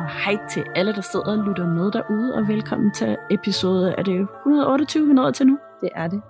[0.00, 4.02] Og hej til alle, der sidder og lytter med derude, og velkommen til episode, er
[4.02, 5.58] det 128, vi nåede til nu?
[5.82, 6.20] Det er det.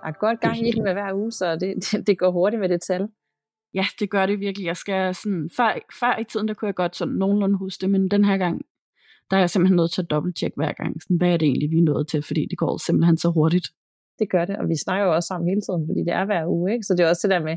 [0.00, 2.60] Der er godt gang i det med hver uge, så det, det, det går hurtigt
[2.60, 3.08] med det tal.
[3.74, 4.66] Ja, det gør det virkelig.
[4.66, 5.70] Jeg skal sådan, før,
[6.00, 8.62] før i tiden, der kunne jeg godt sådan nogenlunde huske det, men den her gang,
[9.30, 11.70] der er jeg simpelthen nødt til at dobbelttjekke hver gang, sådan, hvad er det egentlig,
[11.70, 13.66] vi er nået til, fordi det går simpelthen så hurtigt.
[14.18, 16.46] Det gør det, og vi snakker jo også sammen hele tiden, fordi det er hver
[16.46, 16.82] uge, ikke?
[16.82, 17.56] Så det er også det der med,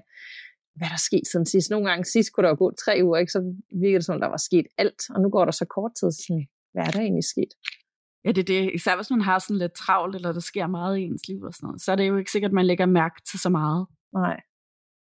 [0.75, 1.69] hvad der er sket siden sidst.
[1.69, 3.31] Nogle gange sidst kunne der jo gå tre uger, ikke?
[3.31, 3.41] så
[3.81, 6.45] virker det som, der var sket alt, og nu går der så kort tid, sådan,
[6.73, 7.51] hvad er der egentlig sket?
[8.25, 8.71] Ja, det er det.
[8.73, 11.53] Især hvis man har sådan lidt travlt, eller der sker meget i ens liv og
[11.53, 13.87] sådan noget, så er det jo ikke sikkert, at man lægger mærke til så meget.
[14.13, 14.39] Nej.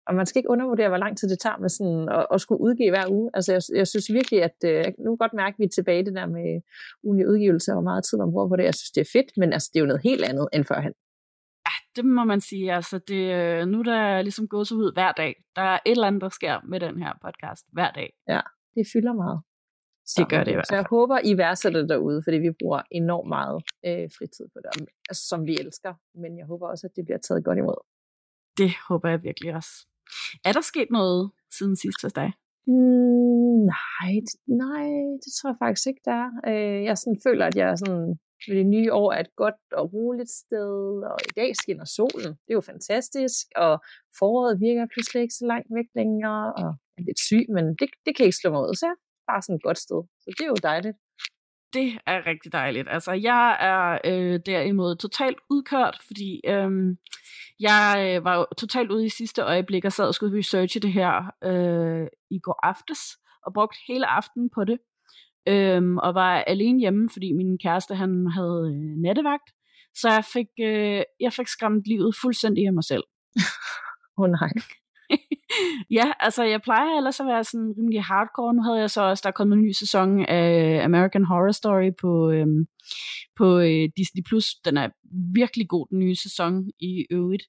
[0.06, 2.60] Og man skal ikke undervurdere, hvor lang tid det tager med sådan at, at skulle
[2.60, 3.30] udgive hver uge.
[3.34, 6.04] Altså, jeg, jeg synes virkelig, at øh, nu kan godt mærke, at vi er tilbage
[6.04, 6.60] det der med
[7.04, 8.64] ugenlige udgivelse, og meget tid man bruger på det.
[8.64, 10.92] Jeg synes, det er fedt, men altså, det er jo noget helt andet end førhen.
[11.66, 12.72] Ja, det må man sige.
[12.78, 15.32] Altså, det, øh, nu er der ligesom gået så ud hver dag.
[15.56, 18.08] Der er et eller andet, der sker med den her podcast hver dag.
[18.28, 18.40] Ja,
[18.74, 19.40] det fylder meget.
[20.06, 22.50] Så, det gør det i hvert Så jeg håber, I værdsætter det derude, fordi vi
[22.60, 25.92] bruger enormt meget øh, fritid på det, altså, som vi elsker.
[26.22, 27.80] Men jeg håber også, at det bliver taget godt imod.
[28.60, 29.74] Det håber jeg virkelig også.
[30.44, 32.30] Er der sket noget siden sidst hos dig?
[32.66, 34.12] Mm, nej,
[34.64, 34.88] nej,
[35.22, 36.30] det tror jeg faktisk ikke, der er.
[36.50, 39.92] Øh, jeg sådan føler, at jeg er sådan, det nye år er et godt og
[39.92, 42.32] roligt sted, og i dag skinner solen.
[42.44, 43.74] Det er jo fantastisk, og
[44.18, 47.88] foråret virker pludselig ikke så langt væk længere, og jeg er lidt syg, men det,
[48.06, 50.00] det kan ikke slå mig ud, så jeg er bare sådan et godt sted.
[50.22, 50.96] Så det er jo dejligt.
[51.72, 52.88] Det er rigtig dejligt.
[52.90, 56.70] Altså, jeg er øh, derimod totalt udkørt, fordi øh,
[57.60, 60.92] jeg øh, var jo totalt ude i sidste øjeblik og sad og skulle researche det
[60.92, 63.00] her øh, i går aftes,
[63.46, 64.78] og brugte hele aftenen på det.
[65.48, 69.48] Øhm, og var alene hjemme, fordi min kæreste han havde øh, nattevagt.
[69.94, 73.04] Så jeg fik, øh, jeg fik skræmt livet fuldstændig af mig selv.
[74.18, 74.50] Åh oh, nej.
[75.98, 78.54] ja, altså jeg plejer ellers at være sådan rimelig hardcore.
[78.54, 81.90] Nu havde jeg så også, der er kommet en ny sæson af American Horror Story
[82.00, 82.66] på, øhm,
[83.36, 84.22] på øh, Disney+.
[84.28, 84.54] Plus.
[84.64, 84.88] Den er
[85.34, 87.44] virkelig god, den nye sæson i øvrigt.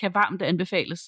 [0.00, 1.00] Kan varmt anbefales.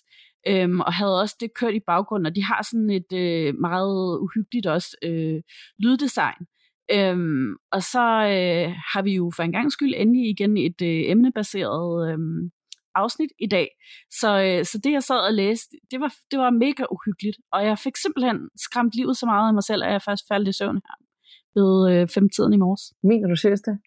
[0.49, 4.19] Øhm, og havde også det kørt i baggrunden, og de har sådan et øh, meget
[4.21, 5.43] uhyggeligt også øh,
[5.79, 6.47] lyddesign.
[6.93, 8.05] Øhm, og så
[8.35, 12.19] øh, har vi jo for en gang skyld endelig igen et øh, emnebaseret øh,
[12.95, 13.69] afsnit i dag.
[14.11, 17.67] Så, øh, så det jeg sad og læste, det var, det var mega uhyggeligt, og
[17.67, 20.53] jeg fik simpelthen skræmt livet så meget af mig selv, at jeg først faldt i
[20.53, 20.97] søvn her
[21.55, 22.95] ved øh, femtiden i morges.
[23.03, 23.79] Mener du seriøst det?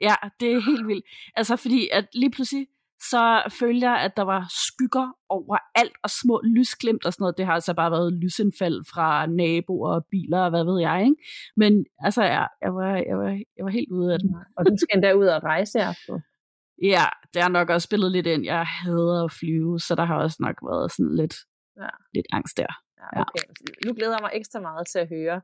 [0.00, 1.04] Ja, det er helt vildt.
[1.36, 2.66] Altså fordi, at lige pludselig,
[3.10, 7.38] så følte jeg, at der var skygger over alt, og små lysglimt og sådan noget.
[7.38, 11.16] Det har altså bare været lysindfald fra naboer og biler og hvad ved jeg, ikke?
[11.56, 14.34] Men altså, jeg, jeg, var, jeg, var, jeg var helt ude af den.
[14.56, 16.22] Og du skal endda ud og rejse i aften.
[16.82, 18.44] Ja, det har nok også spillet lidt ind.
[18.44, 21.34] Jeg hader at flyve, så der har også nok været sådan lidt,
[21.80, 21.88] ja.
[22.14, 22.72] lidt angst der.
[23.00, 23.46] Ja, okay.
[23.84, 23.88] Ja.
[23.88, 25.40] Nu glæder jeg mig ekstra meget til at høre,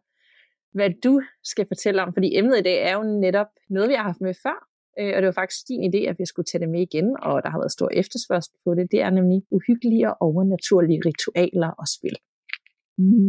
[0.74, 4.02] hvad du skal fortælle om, fordi emnet i dag er jo netop noget, vi har
[4.02, 4.67] haft med før,
[5.00, 7.42] øh, og det var faktisk din idé, at vi skulle tage det med igen, og
[7.42, 8.88] der har været stor efterspørgsel på det.
[8.92, 12.16] Det er nemlig uhyggelige og overnaturlige ritualer og spil.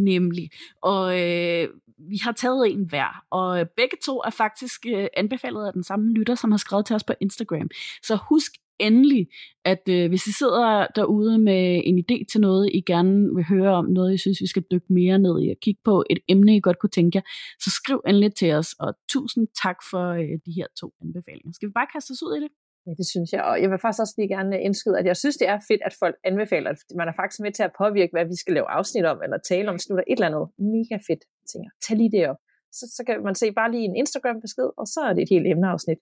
[0.04, 0.50] Nemlig.
[0.82, 5.72] Og øh, vi har taget en hver, og begge to er faktisk øh, anbefalet af
[5.72, 7.68] den samme lytter, som har skrevet til os på Instagram.
[8.02, 9.28] Så husk endelig,
[9.64, 13.72] at øh, hvis I sidder derude med en idé til noget, I gerne vil høre
[13.74, 16.56] om, noget I synes, vi skal dykke mere ned i, og kigge på et emne,
[16.56, 17.22] I godt kunne tænke jer,
[17.64, 21.52] så skriv endelig til os, og tusind tak for øh, de her to anbefalinger.
[21.52, 22.50] Skal vi bare kaste os ud i det?
[22.86, 23.42] Ja, det synes jeg.
[23.42, 25.94] Og jeg vil faktisk også lige gerne indskyde, at jeg synes, det er fedt, at
[26.02, 29.04] folk anbefaler at Man er faktisk med til at påvirke, hvad vi skal lave afsnit
[29.04, 31.22] om, eller tale om, slutter et eller andet mega fedt.
[31.42, 32.40] Jeg tænker, tag lige det op.
[32.78, 35.46] Så, så kan man se bare lige en Instagram-besked, og så er det et helt
[35.46, 35.98] emneafsnit.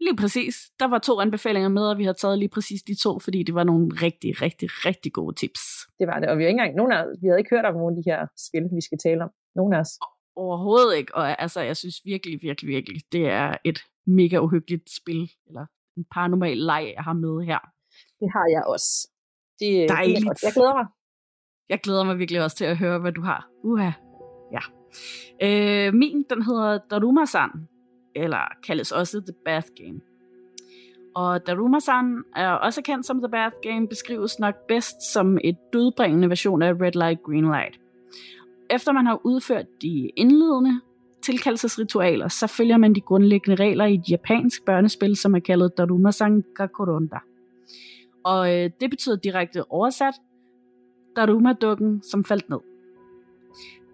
[0.00, 0.54] Lige præcis.
[0.80, 3.54] Der var to anbefalinger med, og vi har taget lige præcis de to, fordi det
[3.54, 5.60] var nogle rigtig, rigtig, rigtig gode tips.
[5.98, 7.74] Det var det, og vi har ikke engang, nogen af, vi havde ikke hørt om
[7.74, 9.30] nogle af de her spil, vi skal tale om.
[9.56, 9.92] Nogen af os.
[10.36, 15.30] Overhovedet ikke, og altså, jeg synes virkelig, virkelig, virkelig, det er et mega uhyggeligt spil,
[15.46, 15.64] eller
[15.96, 17.60] en paranormal leg, jeg har med her.
[18.20, 19.10] Det har jeg også.
[19.60, 20.18] Det, Dejligt.
[20.18, 20.46] Det er.
[20.46, 20.86] Jeg glæder mig.
[21.68, 23.48] Jeg glæder mig virkelig også til at høre, hvad du har.
[23.64, 23.90] Uha.
[24.56, 24.62] Ja.
[25.46, 27.50] Øh, min, den hedder Daruma-san,
[28.18, 30.00] eller kaldes også The Bath Game.
[31.14, 36.28] Og Daruma-san er også kendt som The Bath Game, beskrives nok bedst som et dødbringende
[36.28, 37.80] version af Red Light, Green Light.
[38.70, 40.80] Efter man har udført de indledende
[41.22, 46.44] tilkaldelsesritualer, så følger man de grundlæggende regler i et japansk børnespil, som er kaldet Daruma-san
[46.54, 47.18] Gakoronda.
[48.24, 50.14] Og øh, det betyder direkte oversat,
[51.16, 52.58] Daruma-dukken, som faldt ned.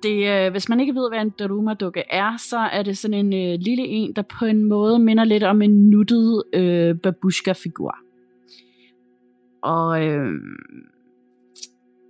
[0.05, 3.33] Det, øh, hvis man ikke ved, hvad en Daruma-dukke er, så er det sådan en
[3.33, 7.97] øh, lille en, der på en måde minder lidt om en nuttet øh, babushka-figur.
[9.63, 10.33] Og øh,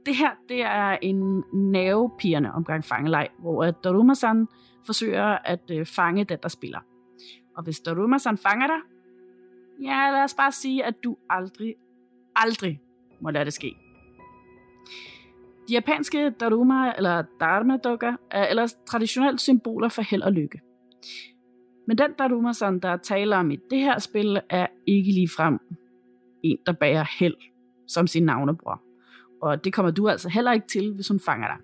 [0.06, 4.47] det her, det er en nervepirrende omgang fangeleg, hvor Daruma-san
[4.87, 6.81] forsøger at øh, fange den, der spiller.
[7.56, 8.81] Og hvis Daruma-san fanger dig,
[9.82, 11.75] ja, lad os bare sige, at du aldrig,
[12.37, 12.81] aldrig
[13.20, 13.83] må lade det ske.
[15.69, 20.61] De japanske Daruma eller Dharma-dukker er ellers traditionelt symboler for held og lykke.
[21.87, 25.58] Men den Daruma-san, der taler om i det her spil, er ikke ligefrem
[26.43, 27.34] en, der bærer held
[27.88, 28.82] som sin navnebror.
[29.43, 31.56] Og det kommer du altså heller ikke til, hvis hun fanger dig.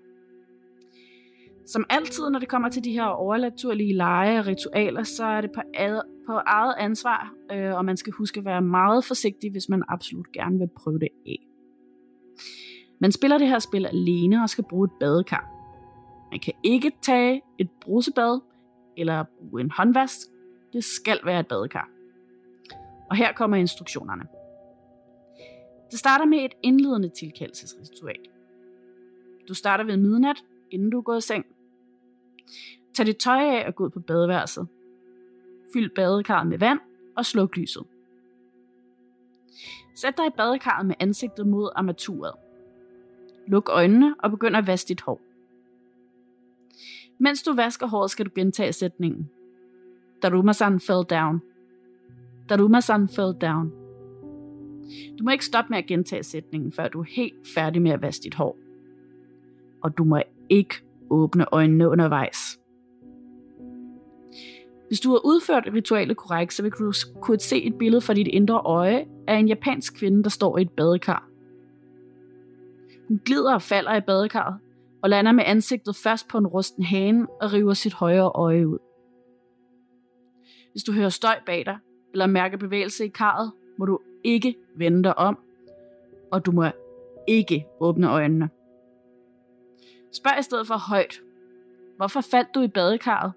[1.65, 5.51] Som altid, når det kommer til de her overnaturlige lege og ritualer, så er det
[5.51, 9.69] på, ad, på eget ansvar, øh, og man skal huske at være meget forsigtig, hvis
[9.69, 11.39] man absolut gerne vil prøve det af.
[13.01, 15.49] Man spiller det her spil alene og skal bruge et badekar.
[16.31, 18.39] Man kan ikke tage et brusebad
[18.97, 20.17] eller bruge en håndvask.
[20.73, 21.89] Det skal være et badekar.
[23.09, 24.23] Og her kommer instruktionerne.
[25.91, 28.19] Det starter med et indledende tilkaldelsesritual.
[29.47, 31.45] Du starter ved midnat, inden du er gået i seng.
[32.93, 34.67] Tag dit tøj af og gå ud på badeværelset.
[35.73, 36.79] Fyld badekarret med vand
[37.17, 37.83] og sluk lyset.
[39.95, 42.33] Sæt dig i badekarret med ansigtet mod armaturet.
[43.47, 45.21] Luk øjnene og begynd at vaske dit hår.
[47.19, 49.29] Mens du vasker håret, skal du gentage sætningen.
[50.21, 51.41] Daruma-san fell down.
[52.49, 53.71] Daruma-san fell down.
[55.19, 58.01] Du må ikke stoppe med at gentage sætningen, før du er helt færdig med at
[58.01, 58.57] vaske dit hår.
[59.83, 60.75] Og du må ikke
[61.09, 62.59] åbne øjnene undervejs.
[64.87, 68.27] Hvis du har udført ritualet korrekt, så vil du kunne se et billede fra dit
[68.27, 71.30] indre øje af en japansk kvinde, der står i et badekar.
[73.11, 74.59] Hun glider og falder i badekarret,
[75.01, 78.77] og lander med ansigtet først på en rusten hane og river sit højre øje ud.
[80.71, 81.77] Hvis du hører støj bag dig,
[82.11, 85.39] eller mærker bevægelse i karret, må du ikke vende dig om,
[86.31, 86.65] og du må
[87.27, 88.49] ikke åbne øjnene.
[90.11, 91.21] Spørg i stedet for højt.
[91.97, 93.33] Hvorfor faldt du i badekarret?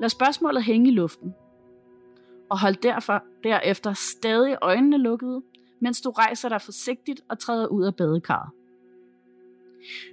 [0.00, 1.34] Lad spørgsmålet hænge i luften,
[2.50, 5.42] og hold derfor derefter stadig øjnene lukkede,
[5.82, 8.50] mens du rejser dig forsigtigt og træder ud af badekarret.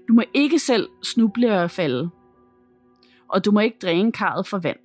[0.07, 2.09] Du må ikke selv snuble og falde,
[3.27, 4.79] og du må ikke dræne karret for vand.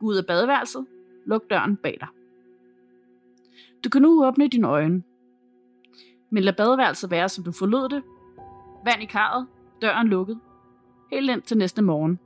[0.00, 0.86] Gå ud af badeværelset,
[1.26, 2.08] luk døren bag dig.
[3.84, 5.02] Du kan nu åbne dine øjne,
[6.30, 8.02] men lad badeværelset være, som du forlod det.
[8.84, 9.46] Vand i karret,
[9.82, 10.40] døren lukket,
[11.10, 12.16] helt ind til næste morgen.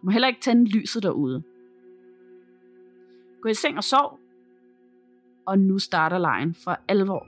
[0.00, 1.42] Du må heller ikke tænde lyset derude.
[3.42, 4.20] Gå i seng og sov,
[5.46, 7.26] og nu starter lejen for alvor.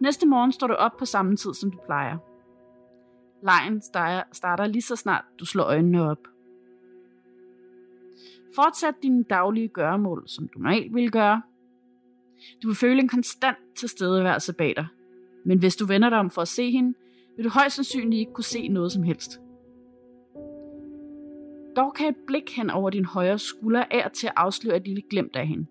[0.00, 2.16] Næste morgen står du op på samme tid, som du plejer.
[3.42, 3.80] Lejen
[4.32, 6.28] starter lige så snart du slår øjnene op.
[8.54, 11.42] Fortsæt dine daglige gøremål, som du normalt vil gøre.
[12.62, 14.86] Du vil føle en konstant tilstedeværelse bag dig.
[15.44, 16.94] Men hvis du vender dig om for at se hende,
[17.36, 19.40] vil du højst sandsynligt ikke kunne se noget som helst.
[21.76, 25.02] Dog kan et blik hen over din højre skulder af til at afsløre et lille
[25.10, 25.66] glemt af hende.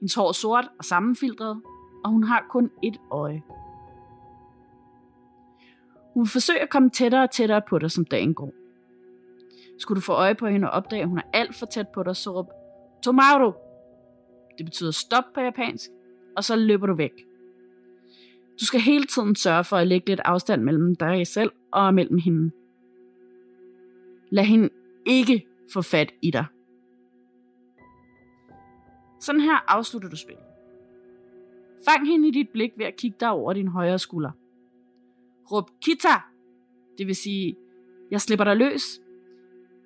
[0.00, 1.62] Hendes hår er sort og sammenfiltret,
[2.04, 3.42] og hun har kun et øje.
[6.14, 8.52] Hun forsøger at komme tættere og tættere på dig, som dagen går.
[9.78, 12.02] Skulle du få øje på hende og opdage, at hun er alt for tæt på
[12.02, 12.50] dig, så råb
[13.02, 13.52] Tomato!
[14.58, 15.90] Det betyder stop på japansk,
[16.36, 17.12] og så løber du væk.
[18.60, 22.18] Du skal hele tiden sørge for at lægge lidt afstand mellem dig selv og mellem
[22.18, 22.50] hende.
[24.30, 24.68] Lad hende
[25.06, 26.44] ikke få fat i dig.
[29.20, 30.44] Sådan her afslutter du spillet.
[31.84, 34.30] Fang hende i dit blik ved at kigge dig over din højre skulder.
[35.52, 36.08] Råb Kita,
[36.98, 37.56] det vil sige,
[38.10, 39.00] jeg slipper dig løs,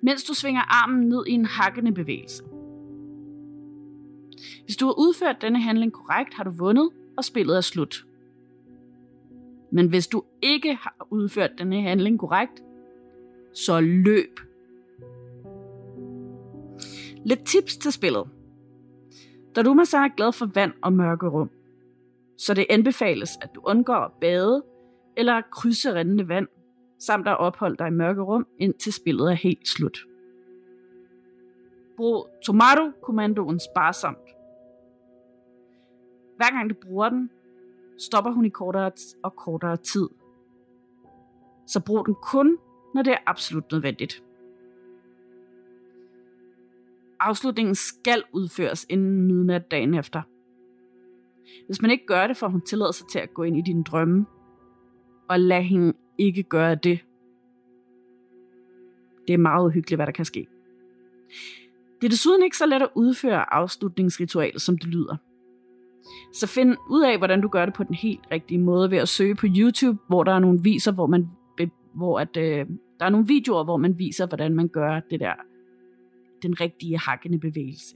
[0.01, 2.43] mens du svinger armen ned i en hakkende bevægelse.
[4.63, 8.05] Hvis du har udført denne handling korrekt, har du vundet, og spillet er slut.
[9.71, 12.63] Men hvis du ikke har udført denne handling korrekt,
[13.53, 14.39] så løb.
[17.25, 18.27] Lidt tips til spillet.
[19.55, 21.49] Daruma så er glad for vand og mørke rum,
[22.37, 24.63] så det anbefales, at du undgår at bade
[25.17, 26.47] eller krydse rindende vand,
[26.99, 29.97] samt at opholde dig i mørke rum, indtil spillet er helt slut.
[31.97, 34.27] Brug Tomato-kommandoen sparsomt.
[36.37, 37.29] Hver gang du bruger den,
[37.99, 38.91] stopper hun i kortere
[39.23, 40.07] og kortere tid.
[41.67, 42.57] Så brug den kun,
[42.93, 44.24] når det er absolut nødvendigt.
[47.25, 50.21] Afslutningen skal udføres inden midnat dagen efter.
[51.65, 54.25] Hvis man ikke gør det, får hun tilladelse til at gå ind i dine drømme.
[55.29, 56.99] Og lad hende ikke gøre det.
[59.27, 60.47] Det er meget uhyggeligt, hvad der kan ske.
[62.01, 65.15] Det er desuden ikke så let at udføre afslutningsritualet, som det lyder.
[66.33, 69.09] Så find ud af, hvordan du gør det på den helt rigtige måde ved at
[69.09, 71.29] søge på YouTube, hvor der er nogle viser, hvor man
[71.93, 72.65] hvor at, øh,
[72.99, 75.33] der er nogle videoer, hvor man viser, hvordan man gør det der,
[76.41, 77.95] den rigtige hakkende bevægelse.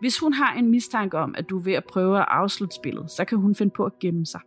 [0.00, 3.10] Hvis hun har en mistanke om, at du er ved at prøve at afslutte spillet,
[3.10, 4.40] så kan hun finde på at gemme sig.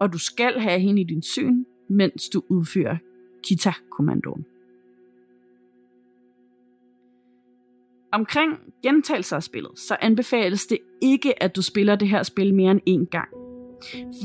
[0.00, 2.96] Og du skal have hende i din syn, mens du udfører
[3.44, 4.44] Kita-kommandoen.
[8.12, 12.70] Omkring gentagelser af spillet, så anbefales det ikke, at du spiller det her spil mere
[12.70, 13.28] end én gang.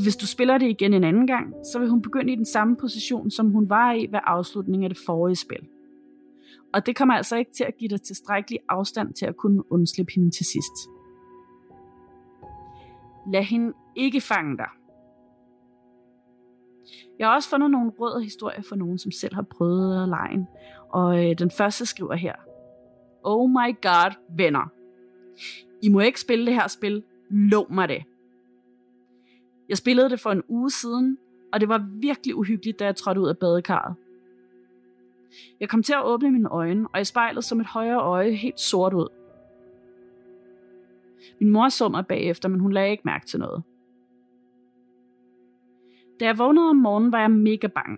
[0.03, 2.75] Hvis du spiller det igen en anden gang, så vil hun begynde i den samme
[2.75, 5.67] position, som hun var i ved afslutningen af det forrige spil.
[6.75, 10.11] Og det kommer altså ikke til at give dig tilstrækkelig afstand til at kunne undslippe
[10.15, 10.89] hende til sidst.
[13.33, 14.69] Lad hende ikke fange dig.
[17.19, 20.47] Jeg har også fundet nogle røde historier for nogen, som selv har prøvet lejen.
[20.89, 22.35] Og øh, den første skriver her.
[23.23, 24.71] Oh my god, venner.
[25.81, 27.03] I må ikke spille det her spil.
[27.29, 28.03] Lov mig det.
[29.69, 31.17] Jeg spillede det for en uge siden,
[31.53, 33.95] og det var virkelig uhyggeligt, da jeg trådte ud af badekarret.
[35.59, 38.59] Jeg kom til at åbne mine øjne, og i spejlet som et højre øje helt
[38.59, 39.07] sort ud.
[41.39, 43.63] Min mor så mig bagefter, men hun lagde ikke mærke til noget.
[46.19, 47.97] Da jeg vågnede om morgenen, var jeg mega bange.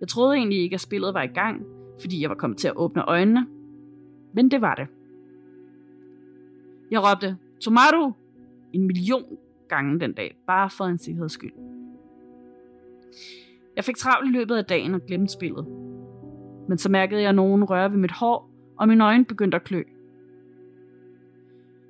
[0.00, 1.66] Jeg troede egentlig ikke, at spillet var i gang,
[2.00, 3.46] fordi jeg var kommet til at åbne øjnene.
[4.32, 4.86] Men det var det.
[6.90, 8.12] Jeg råbte, Tomato!
[8.72, 11.52] En million gange den dag, bare for en sikkerheds skyld.
[13.76, 15.85] Jeg fik travlt i løbet af dagen og glemte spillet.
[16.68, 19.82] Men så mærkede jeg nogen røre ved mit hår, og mine øjne begyndte at klø.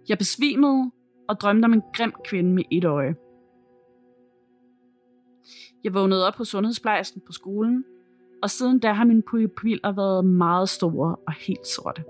[0.09, 0.91] Jeg besvimede
[1.29, 3.15] og drømte om en grim kvinde med et øje.
[5.85, 7.85] Jeg vågnede op på sundhedsplejersken på skolen,
[8.43, 12.05] og siden da har mine pupiller været meget store og helt sorte.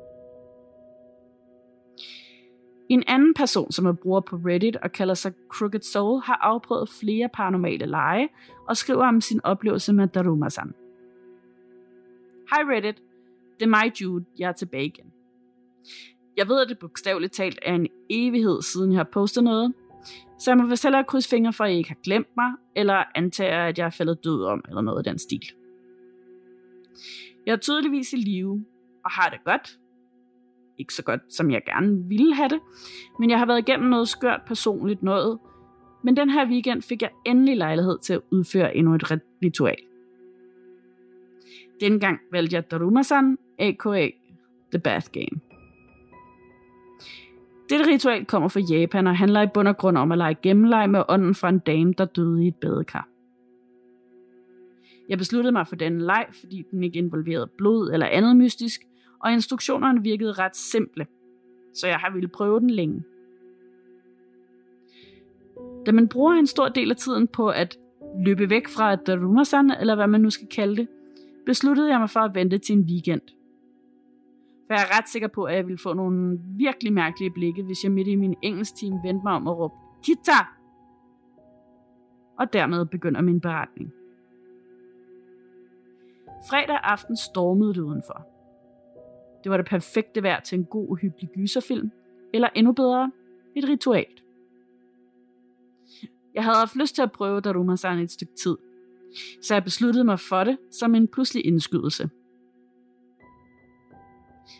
[2.89, 6.89] En anden person, som er bruger på Reddit og kalder sig Crooked Soul, har afprøvet
[7.01, 8.29] flere paranormale lege
[8.69, 10.75] og skriver om sin oplevelse med Daruma-san.
[12.51, 13.03] Hej Reddit,
[13.61, 15.13] det er mig Jude, jeg er tilbage igen.
[16.37, 19.75] Jeg ved, at det bogstaveligt talt er en evighed, siden jeg har postet noget,
[20.39, 23.05] så jeg må vist hellere krydse fingre for, at I ikke har glemt mig, eller
[23.15, 25.53] antager, at jeg er faldet død om, eller noget af den stil.
[27.47, 28.65] Jeg er tydeligvis i live,
[29.05, 29.79] og har det godt,
[30.79, 32.61] ikke så godt, som jeg gerne ville have det.
[33.19, 35.39] Men jeg har været igennem noget skørt personligt noget.
[36.05, 39.13] Men den her weekend fik jeg endelig lejlighed til at udføre endnu et
[39.45, 39.77] ritual.
[41.81, 44.09] Denne gang valgte jeg Daruma-san, a.k.a.
[44.71, 45.41] The Bath Game.
[47.71, 50.91] Dette ritual kommer fra Japan og handler i bund og grund om at lege gennemleg
[50.91, 53.09] med ånden fra en dame, der døde i et badekar.
[55.09, 58.81] Jeg besluttede mig for denne leg, fordi den ikke involverede blod eller andet mystisk,
[59.25, 61.07] og instruktionerne virkede ret simple,
[61.75, 63.03] så jeg har ville prøve den længe.
[65.87, 67.79] Da man bruger en stor del af tiden på at
[68.27, 70.89] løbe væk fra Darumasan, eller hvad man nu skal kalde det,
[71.47, 73.21] besluttede jeg mig for at vente til en weekend.
[74.67, 77.85] For jeg er ret sikker på, at jeg ville få nogle virkelig mærkelige blikke, hvis
[77.85, 78.35] jeg midt i min
[78.81, 80.47] team vendte mig om og råbte Kita!
[82.39, 83.93] Og dermed begynder min beretning.
[86.49, 88.27] Fredag aften stormede det udenfor.
[89.45, 91.91] Det var det perfekte vejr til en god, hyggelig gyserfilm,
[92.35, 93.13] eller endnu bedre,
[93.55, 94.07] et ritual.
[96.35, 98.57] Jeg havde haft lyst til at prøve Daruma-san et stykke tid,
[99.43, 102.11] så jeg besluttede mig for det som en pludselig indskydelse.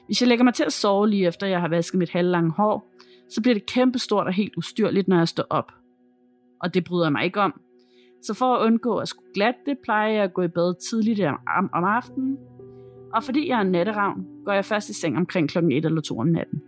[0.07, 2.93] Hvis jeg lægger mig til at sove lige efter jeg har vasket mit halvlange hår,
[3.31, 5.73] så bliver det kæmpestort og helt ustyrligt, når jeg står op.
[6.61, 7.61] Og det bryder jeg mig ikke om.
[8.23, 11.21] Så for at undgå at skulle glatte det, plejer jeg at gå i bad tidligt
[11.21, 12.39] om, om aftenen
[13.17, 16.01] og fordi jeg er en natteravn, går jeg først i seng omkring klokken 1 eller
[16.01, 16.63] 2 om natten.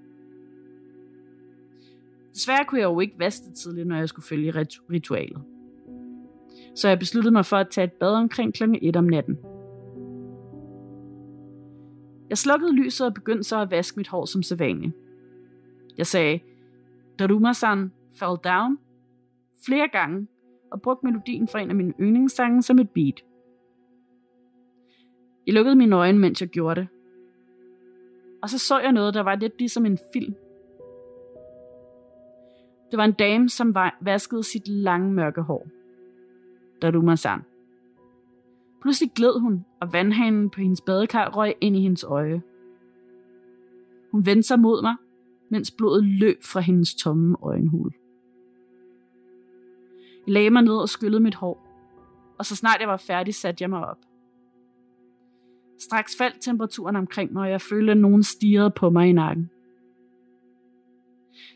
[2.34, 4.52] Desværre kunne jeg jo ikke vaske tidligt, når jeg skulle følge
[4.90, 5.42] ritualet.
[6.78, 8.62] Så jeg besluttede mig for at tage et bad omkring kl.
[8.82, 9.38] 1 om natten.
[12.28, 14.96] Jeg slukkede lyset og begyndte så at vaske mit hår som sædvanligt.
[15.96, 16.40] Jeg sagde,
[17.18, 18.78] Daruma-san fell down
[19.66, 20.26] flere gange
[20.70, 23.24] og brugte melodien fra en af mine yndlingssange som et beat.
[25.46, 26.88] Jeg lukkede mine øjne, mens jeg gjorde det.
[28.42, 30.34] Og så så jeg noget, der var lidt ligesom en film.
[32.90, 35.77] Det var en dame, som vaskede sit lange mørke hår.
[36.82, 37.40] Daruma-san.
[38.82, 42.42] Pludselig gled hun, og vandhanen på hendes badekar røg ind i hendes øje.
[44.12, 44.94] Hun vendte sig mod mig,
[45.48, 47.92] mens blodet løb fra hendes tomme øjenhul.
[50.26, 51.66] Jeg lagde mig ned og skyllede mit hår,
[52.38, 53.98] og så snart jeg var færdig, satte jeg mig op.
[55.78, 59.50] Straks faldt temperaturen omkring mig, og jeg følte, at nogen stirrede på mig i nakken.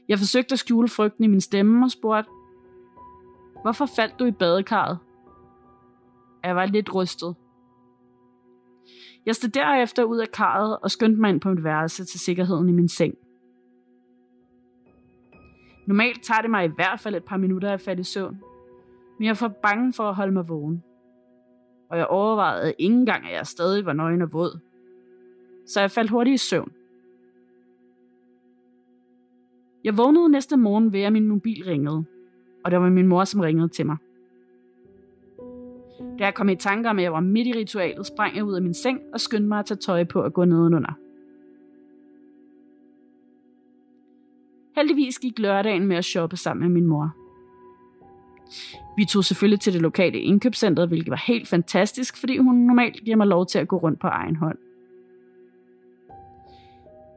[0.09, 2.31] Jeg forsøgte at skjule frygten i min stemme og spurgte,
[3.63, 4.99] Hvorfor faldt du i badekarret?
[6.45, 7.35] Jeg var lidt rystet.
[9.27, 12.69] Jeg stod derefter ud af karret og skyndte mig ind på mit værelse til sikkerheden
[12.69, 13.15] i min seng.
[15.87, 18.41] Normalt tager det mig i hvert fald et par minutter at falde i søvn,
[19.19, 20.83] men jeg var for bange for at holde mig vågen.
[21.91, 24.59] Og jeg overvejede ikke engang, at jeg stadig var nøgen og våd.
[25.67, 26.73] Så jeg faldt hurtigt i søvn.
[29.85, 32.05] Jeg vågnede næste morgen ved, at min mobil ringede,
[32.65, 33.97] og det var min mor, som ringede til mig.
[36.23, 38.55] Da jeg kom i tanker om, at jeg var midt i ritualet, sprang jeg ud
[38.55, 40.93] af min seng og skyndte mig at tage tøj på og gå nedenunder.
[44.77, 47.11] Heldigvis gik lørdagen med at shoppe sammen med min mor.
[48.97, 53.17] Vi tog selvfølgelig til det lokale indkøbscenter, hvilket var helt fantastisk, fordi hun normalt giver
[53.17, 54.59] mig lov til at gå rundt på egen hånd.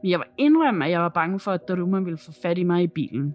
[0.02, 2.62] Men jeg var indrømme, at jeg var bange for, at Daruma ville få fat i
[2.62, 3.34] mig i bilen.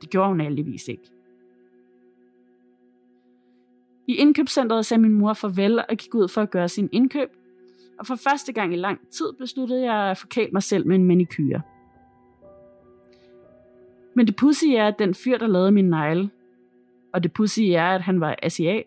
[0.00, 1.15] Det gjorde hun heldigvis ikke.
[4.06, 7.28] I indkøbscenteret sagde min mor farvel og gik ud for at gøre sin indkøb,
[7.98, 11.04] og for første gang i lang tid besluttede jeg at forkæle mig selv med en
[11.04, 11.62] manikyre.
[14.14, 16.30] Men det pussy er, at den fyr, der lavede min negle,
[17.12, 18.84] og det pussy er, at han var asiat,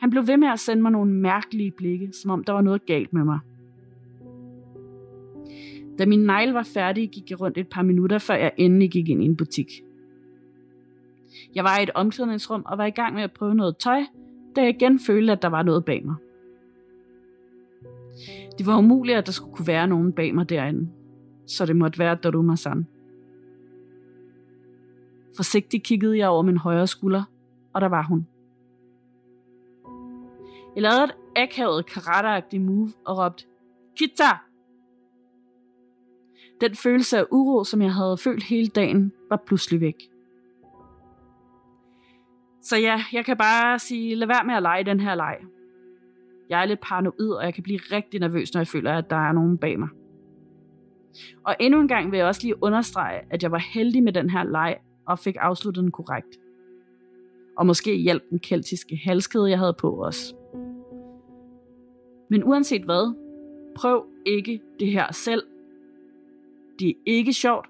[0.00, 2.86] han blev ved med at sende mig nogle mærkelige blikke, som om der var noget
[2.86, 3.38] galt med mig.
[5.98, 9.08] Da min negle var færdig, gik jeg rundt et par minutter, før jeg endelig gik
[9.08, 9.82] ind i en butik.
[11.54, 14.00] Jeg var i et omklædningsrum og var i gang med at prøve noget tøj,
[14.56, 16.14] da jeg igen følte, at der var noget bag mig.
[18.58, 20.90] Det var umuligt, at der skulle kunne være nogen bag mig derinde,
[21.46, 22.86] så det måtte være Daruma-san.
[25.36, 27.22] Forsigtigt kiggede jeg over min højre skulder,
[27.72, 28.26] og der var hun.
[30.74, 33.44] Jeg lavede et akavet karateagtigt move og råbte,
[33.98, 34.30] Kita!
[36.60, 40.10] Den følelse af uro, som jeg havde følt hele dagen, var pludselig væk.
[42.68, 45.36] Så ja, jeg kan bare sige, lad være med at lege den her leg.
[46.48, 49.16] Jeg er lidt paranoid, og jeg kan blive rigtig nervøs, når jeg føler, at der
[49.16, 49.88] er nogen bag mig.
[51.44, 54.30] Og endnu en gang vil jeg også lige understrege, at jeg var heldig med den
[54.30, 54.76] her leg,
[55.06, 56.38] og fik afsluttet den korrekt.
[57.58, 60.34] Og måske hjalp den keltiske halskæde, jeg havde på os.
[62.30, 63.14] Men uanset hvad,
[63.76, 65.42] prøv ikke det her selv.
[66.78, 67.66] Det er ikke sjovt,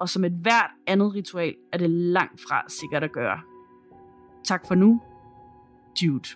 [0.00, 3.51] og som et hvert andet ritual er det langt fra sikkert at gøre.
[4.44, 5.00] Tak for nu,
[6.02, 6.28] Jude.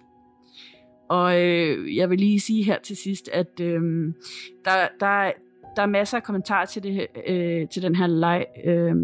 [1.09, 3.81] Og øh, jeg vil lige sige her til sidst, at øh,
[4.65, 5.33] der, der,
[5.77, 8.95] der er masser af kommentarer til, det, øh, til den her leg øh,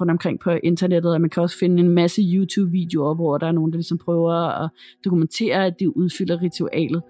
[0.00, 3.52] rundt omkring på internettet, og man kan også finde en masse YouTube-videoer, hvor der er
[3.52, 4.32] nogen, der ligesom prøver
[4.64, 4.70] at
[5.04, 7.02] dokumentere, at de udfylder ritualet.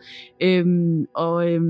[0.42, 0.66] Øh,
[1.14, 1.60] og øh,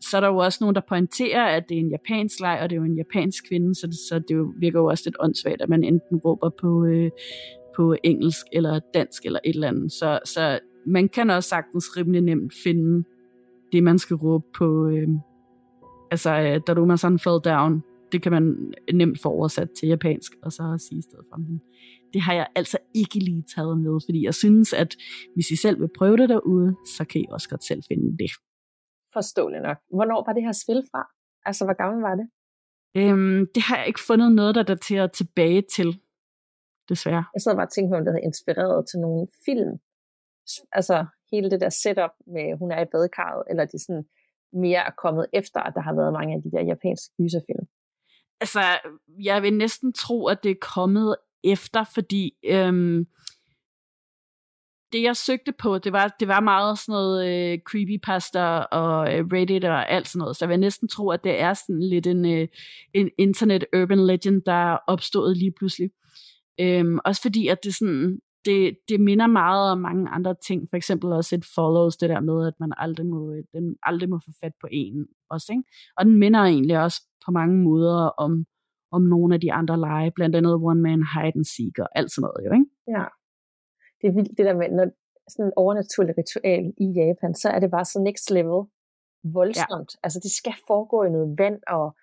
[0.00, 2.70] så er der jo også nogen, der pointerer, at det er en japansk leg, og
[2.70, 5.16] det er jo en japansk kvinde, så det, så det jo virker jo også lidt
[5.20, 7.10] åndssvagt, at man enten råber på, øh,
[7.76, 9.92] på engelsk eller dansk eller et eller andet.
[9.92, 13.04] Så, så man kan også sagtens rimelig nemt finde
[13.72, 14.88] det, man skal råbe på.
[14.88, 15.08] Øh,
[16.10, 17.82] altså, øh, Daruma-san fell down.
[18.12, 21.36] Det kan man nemt få oversat til japansk, og så sige i stedet for.
[21.36, 21.60] Men
[22.12, 24.96] det har jeg altså ikke lige taget med, fordi jeg synes, at
[25.34, 28.30] hvis I selv vil prøve det derude, så kan I også godt selv finde det.
[29.12, 29.76] Forståeligt nok.
[29.94, 31.02] Hvornår var det her spil fra?
[31.44, 32.26] Altså, hvor gammel var det?
[32.96, 36.00] Øhm, det har jeg ikke fundet noget, der daterer tilbage til
[36.88, 37.24] desværre.
[37.34, 39.72] Jeg sad bare og tænkte på, om det havde inspireret til nogle film.
[40.72, 40.96] Altså
[41.32, 44.04] hele det der setup med, hun er i badekarret, eller det sådan
[44.52, 47.66] mere er kommet efter, at der har været mange af de der japanske gyserfilm.
[48.40, 48.62] Altså,
[49.28, 53.06] jeg vil næsten tro, at det er kommet efter, fordi øhm,
[54.92, 58.42] det jeg søgte på, det var, det var meget sådan noget øh, creepypasta
[58.80, 61.54] og øh, Reddit og alt sådan noget, så jeg vil næsten tro, at det er
[61.54, 62.48] sådan lidt en, øh,
[62.94, 65.90] en internet urban legend, der er opstået lige pludselig.
[66.60, 70.66] Øhm, også fordi, at det sådan, det, det minder meget om mange andre ting.
[70.70, 74.18] For eksempel også et follows, det der med, at man aldrig må, den aldrig må
[74.26, 75.52] få fat på en også.
[75.52, 75.64] Ikke?
[75.96, 78.46] Og den minder egentlig også på mange måder om,
[78.90, 82.10] om nogle af de andre lege, blandt andet One Man Hide and Seek og alt
[82.10, 82.40] sådan noget.
[82.46, 82.70] Jo, ikke?
[82.96, 83.04] Ja,
[84.00, 84.86] det er vildt det der med, når
[85.28, 88.60] sådan en overnaturlig ritual i Japan, så er det bare så next level
[89.38, 89.90] voldsomt.
[89.94, 90.00] Ja.
[90.04, 91.96] Altså det skal foregå i noget vand, og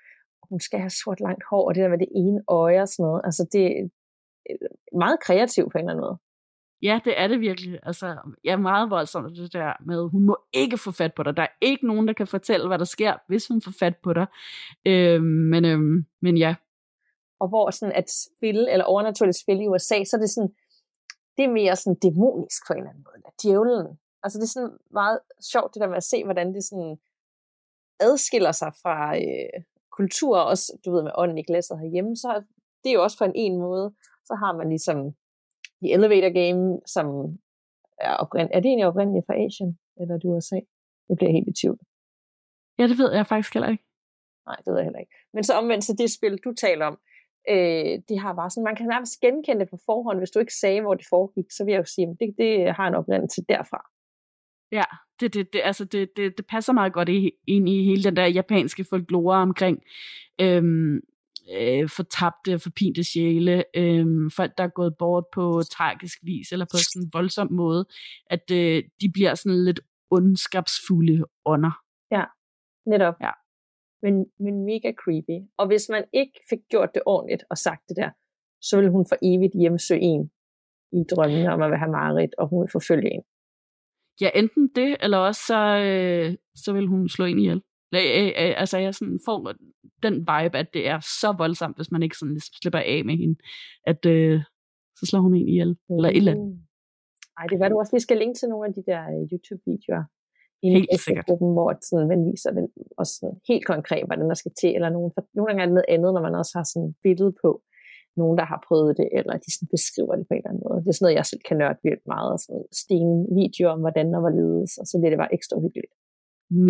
[0.50, 3.04] hun skal have sort langt hår, og det der med det ene øje og sådan
[3.04, 3.22] noget.
[3.28, 3.92] Altså det,
[4.98, 6.18] meget kreativ på en eller anden måde.
[6.82, 7.80] Ja, det er det virkelig.
[7.84, 11.38] Altså, jeg er meget voldsomt det der med, hun må ikke få fat på dig.
[11.38, 14.14] Der er ikke nogen, der kan fortælle, hvad der sker, hvis hun får fat på
[14.14, 14.28] dig.
[14.86, 15.80] Øh, men, øh,
[16.22, 16.56] men ja.
[17.40, 20.54] Og hvor sådan at spille, eller overnaturligt spil i USA, så er det sådan,
[21.38, 23.16] det er mere sådan dæmonisk på en eller anden måde.
[23.16, 24.00] Eller djævlen.
[24.24, 25.20] Altså det er sådan meget
[25.52, 26.98] sjovt det der med at se, hvordan det sådan
[28.00, 29.64] adskiller sig fra øh,
[29.98, 32.44] kultur, også du ved med ånden i glasset herhjemme, så
[32.84, 33.94] det er jo også på en en måde.
[34.26, 34.98] Så har man ligesom
[35.82, 37.06] The Elevator Game, som
[38.08, 40.60] er, oprind- er det egentlig oprindeligt fra Asien, eller du USA?
[41.10, 41.80] Nu bliver helt i tvivl.
[42.80, 43.84] Ja, det ved jeg faktisk heller ikke.
[44.46, 45.16] Nej, det ved jeg heller ikke.
[45.34, 46.98] Men så omvendt, så det spil, du taler om,
[47.50, 50.18] øh, det har bare sådan, man kan nærmest genkende det på forhånd.
[50.18, 52.74] Hvis du ikke sagde, hvor det foregik, så vil jeg jo sige, at det, det
[52.76, 53.82] har en oprindelse derfra.
[54.72, 54.84] Ja,
[55.20, 57.10] det, det, det, altså det, det, det passer meget godt
[57.48, 59.84] ind i hele den der japanske folklore omkring
[60.42, 61.02] øhm,
[61.52, 66.66] øh, fortabte og forpinte sjæle, øh, folk, der er gået bort på tragisk vis, eller
[66.66, 67.86] på sådan en voldsom måde,
[68.26, 69.80] at øh, de bliver sådan lidt
[70.12, 71.82] ondskabsfulde ånder.
[72.12, 72.24] Ja,
[72.86, 73.16] netop.
[73.22, 73.32] Ja.
[74.02, 75.38] Men, men mega creepy.
[75.58, 78.10] Og hvis man ikke fik gjort det ordentligt og sagt det der,
[78.62, 80.32] så vil hun for evigt hjemsøge en
[80.92, 83.24] i drømmene om at være mareridt, og hun vil forfølge en.
[84.22, 87.62] Ja, enten det, eller også så, øh, så vil hun slå en ihjel.
[87.96, 89.38] Øh, øh, altså jeg sådan får
[90.06, 93.36] den vibe, at det er så voldsomt, hvis man ikke sådan slipper af med hende,
[93.92, 94.42] at øh,
[94.98, 95.96] så slår hun en ihjel, mm.
[95.96, 96.52] eller et eller andet.
[97.40, 100.04] Ej, det var du også, vi skal linke til nogle af de der uh, YouTube-videoer.
[100.76, 101.26] Helt sikkert.
[101.30, 102.66] Gruppen, hvor sådan, man viser den,
[103.02, 105.78] også sådan, helt konkret, hvordan der skal til, eller nogen, for nogle gange er det
[105.78, 107.50] noget andet, når man også har sådan et billede på,
[108.22, 110.80] nogen, der har prøvet det, eller de sådan beskriver det på en eller anden måde.
[110.84, 113.82] Det er sådan noget, jeg selv kan nørde vildt meget, og sådan stene videoer om,
[113.86, 115.94] hvordan der var ledes, og så bliver det bare ekstra hyggeligt.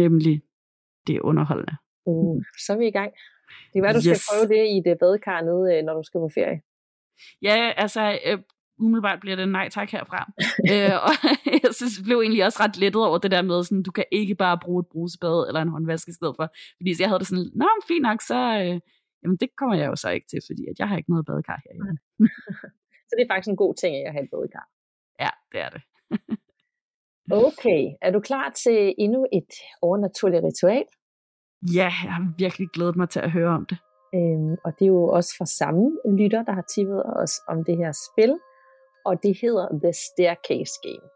[0.03, 0.35] Nemlig
[1.07, 1.75] det er underholdende.
[2.05, 3.11] Uh, så er vi i gang.
[3.73, 4.03] Det er hvad du yes.
[4.03, 6.61] skal prøve det i det badekar nede, øh, når du skal på ferie.
[7.41, 8.39] Ja, altså, øh,
[8.79, 10.31] umiddelbart bliver det nej tak herfra.
[10.73, 11.13] øh, og
[11.63, 14.05] jeg synes, jeg blev egentlig også ret lettet over det der med, sådan, du kan
[14.11, 16.47] ikke bare bruge et brusebad eller en håndvask i stedet for.
[16.77, 18.39] Fordi så jeg havde det sådan, nå, fint nok, så...
[18.63, 18.79] Øh,
[19.23, 21.59] jamen, det kommer jeg jo så ikke til, fordi at jeg har ikke noget badekar
[21.65, 21.73] her.
[23.07, 24.67] så det er faktisk en god ting, at jeg har et badekar.
[25.23, 25.81] Ja, det er det.
[27.31, 30.85] okay, er du klar til endnu et overnaturligt ritual?
[31.75, 33.77] Ja, jeg har virkelig glædet mig til at høre om det.
[34.15, 35.83] Øhm, og det er jo også fra samme
[36.19, 38.33] lytter, der har tippet os om det her spil,
[39.05, 41.07] og det hedder The Staircase Game.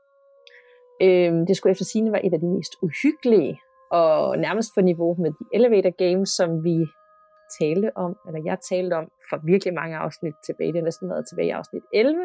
[1.05, 3.59] Øhm, det skulle efter sigende være et af de mest uhyggelige,
[3.91, 6.77] og nærmest på niveau med The Elevator Game, som vi
[7.59, 10.71] talte om, eller jeg talte om for virkelig mange afsnit tilbage.
[10.73, 12.19] Det har næsten været tilbage i afsnit 11.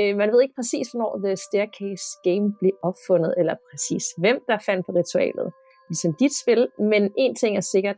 [0.00, 4.58] Øh, man ved ikke præcis, hvornår The Staircase Game blev opfundet, eller præcis hvem der
[4.66, 5.52] fandt på ritualet
[5.88, 7.96] ligesom dit spil, men en ting er sikkert,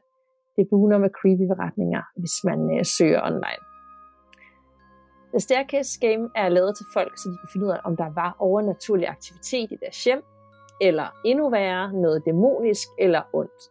[0.57, 3.63] det buner med creepy beretninger, hvis man øh, søger online.
[5.33, 8.11] The Staircase Game er lavet til folk, så de kan finde ud af, om der
[8.15, 10.23] var overnaturlig aktivitet i deres hjem,
[10.81, 13.63] eller endnu værre, noget dæmonisk eller ondt.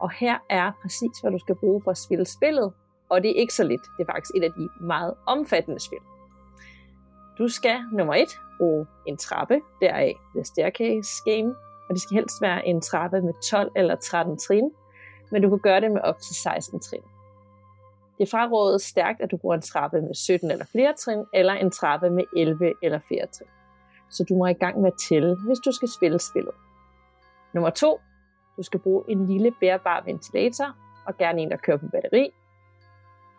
[0.00, 2.72] Og her er præcis, hvad du skal bruge for at spille spillet,
[3.08, 3.84] og det er ikke så lidt.
[3.98, 6.15] Det er faktisk et af de meget omfattende spil.
[7.38, 11.54] Du skal nummer et bruge en trappe, deraf The Staircase Game,
[11.88, 14.70] og det skal helst være en trappe med 12 eller 13 trin,
[15.30, 17.02] men du kan gøre det med op til 16 trin.
[18.18, 21.52] Det er frarådet stærkt, at du bruger en trappe med 17 eller flere trin, eller
[21.52, 23.48] en trappe med 11 eller flere trin.
[24.10, 26.54] Så du må i gang med at tælle, hvis du skal spille spillet.
[27.54, 28.00] Nummer 2.
[28.56, 32.30] Du skal bruge en lille bærbar ventilator, og gerne en, der kører på batteri.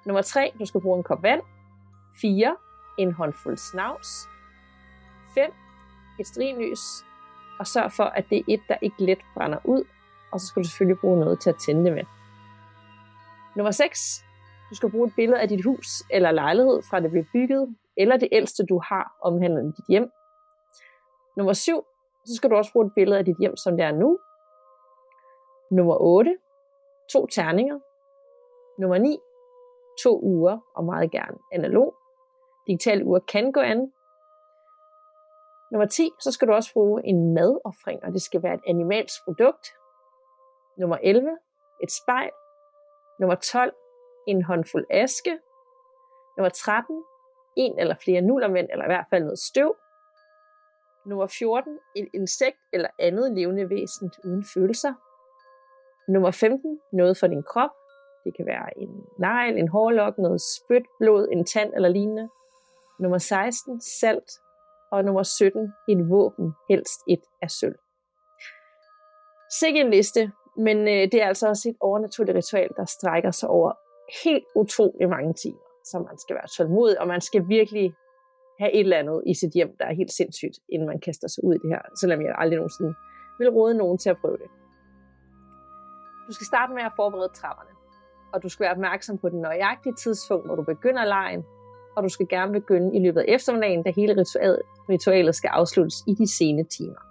[0.05, 0.51] Nummer 3.
[0.59, 1.41] Du skal bruge en kop vand.
[2.21, 2.55] 4.
[2.97, 4.27] En håndfuld snavs.
[5.33, 5.51] 5.
[6.19, 7.05] Et strinlys
[7.59, 9.83] og sørg for, at det er et, der ikke let brænder ud,
[10.31, 12.03] og så skal du selvfølgelig bruge noget til at tænde det med.
[13.55, 14.23] Nummer 6.
[14.69, 18.17] Du skal bruge et billede af dit hus eller lejlighed fra det blev bygget, eller
[18.17, 20.11] det ældste du har omhandlende dit hjem.
[21.37, 21.85] Nummer 7.
[22.25, 24.19] Så skal du også bruge et billede af dit hjem, som det er nu.
[25.71, 26.37] Nummer 8.
[27.11, 27.79] To terninger.
[28.81, 29.17] Nummer 9.
[30.03, 31.96] To uger, og meget gerne analog.
[32.67, 33.91] Digitale ur kan gå an,
[35.71, 39.23] Nummer 10, så skal du også bruge en madoffring, og det skal være et animalsk
[39.25, 39.67] produkt.
[40.77, 41.37] Nummer 11,
[41.83, 42.31] et spejl.
[43.19, 43.73] Nummer 12,
[44.27, 45.39] en håndfuld aske.
[46.37, 47.03] Nummer 13,
[47.57, 49.75] en eller flere nullermænd, eller i hvert fald noget støv.
[51.05, 54.93] Nummer 14, et insekt eller andet levende væsen uden følelser.
[56.11, 57.69] Nummer 15, noget for din krop.
[58.23, 62.29] Det kan være en negl, en hårlok, noget spyt, blod, en tand eller lignende.
[62.99, 64.29] Nummer 16, salt,
[64.91, 67.79] og nummer 17 et våben, helst et af sølv.
[69.59, 73.49] Sikke en liste, men øh, det er altså også et overnaturligt ritual, der strækker sig
[73.49, 73.71] over
[74.23, 77.93] helt utrolig mange timer, så man skal være tålmodig, og man skal virkelig
[78.59, 81.43] have et eller andet i sit hjem, der er helt sindssygt, inden man kaster sig
[81.43, 82.93] ud i det her, selvom jeg aldrig nogensinde
[83.39, 84.49] vil råde nogen til at prøve det.
[86.27, 87.73] Du skal starte med at forberede trapperne,
[88.33, 91.43] og du skal være opmærksom på den nøjagtige tidspunkt, hvor du begynder lejen,
[91.97, 94.25] og du skal gerne begynde i løbet af eftermiddagen, da hele
[94.89, 97.01] ritualet skal afsluttes i de sene timer.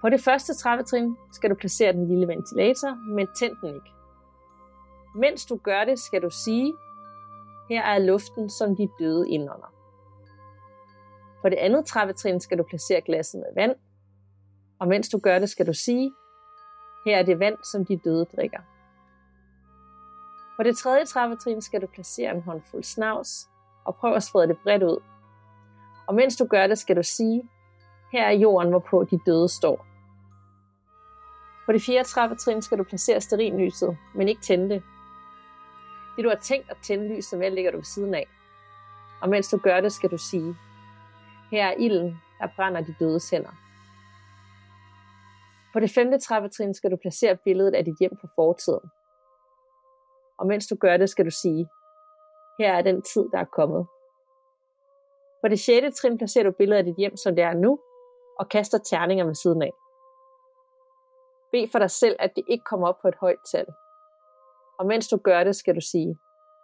[0.00, 3.90] På det første trappetrin skal du placere den lille ventilator, men tænd den ikke.
[5.14, 6.74] Mens du gør det, skal du sige,
[7.70, 9.72] her er luften, som de døde indånder.
[11.42, 13.76] På det andet trappetrin skal du placere glasset med vand,
[14.80, 16.12] og mens du gør det, skal du sige,
[17.06, 18.60] her er det vand, som de døde drikker.
[20.56, 23.48] På det tredje trappetrin skal du placere en håndfuld snavs,
[23.84, 25.02] og prøv at sprede det bredt ud.
[26.06, 27.42] Og mens du gør det, skal du sige,
[28.12, 29.86] her er jorden, hvorpå de døde står.
[31.66, 34.82] På det fjerde trappetrin skal du placere sterinlyset, men ikke tænde det.
[36.16, 38.28] Det du har tænkt at tænde lyset med, ligger du ved siden af.
[39.20, 40.56] Og mens du gør det, skal du sige,
[41.50, 43.54] her er ilden, der brænder de dødes hænder.
[45.72, 48.90] På det femte trappetrin skal du placere billedet af dit hjem fra fortiden.
[50.38, 51.68] Og mens du gør det, skal du sige,
[52.58, 53.86] her er den tid, der er kommet.
[55.42, 57.78] På det sjette trin placerer du billedet af dit hjem, som det er nu,
[58.38, 59.72] og kaster terninger ved siden af.
[61.52, 63.66] Bed for dig selv, at det ikke kommer op på et højt tal.
[64.78, 66.18] Og mens du gør det, skal du sige,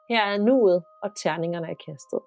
[0.09, 2.21] her er nuet, og terningerne er kastet.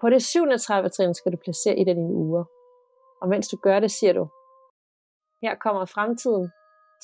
[0.00, 0.88] På det 37.
[0.88, 2.44] trin skal du placere et af dine uger.
[3.22, 4.28] Og mens du gør det, siger du,
[5.42, 6.50] her kommer fremtiden,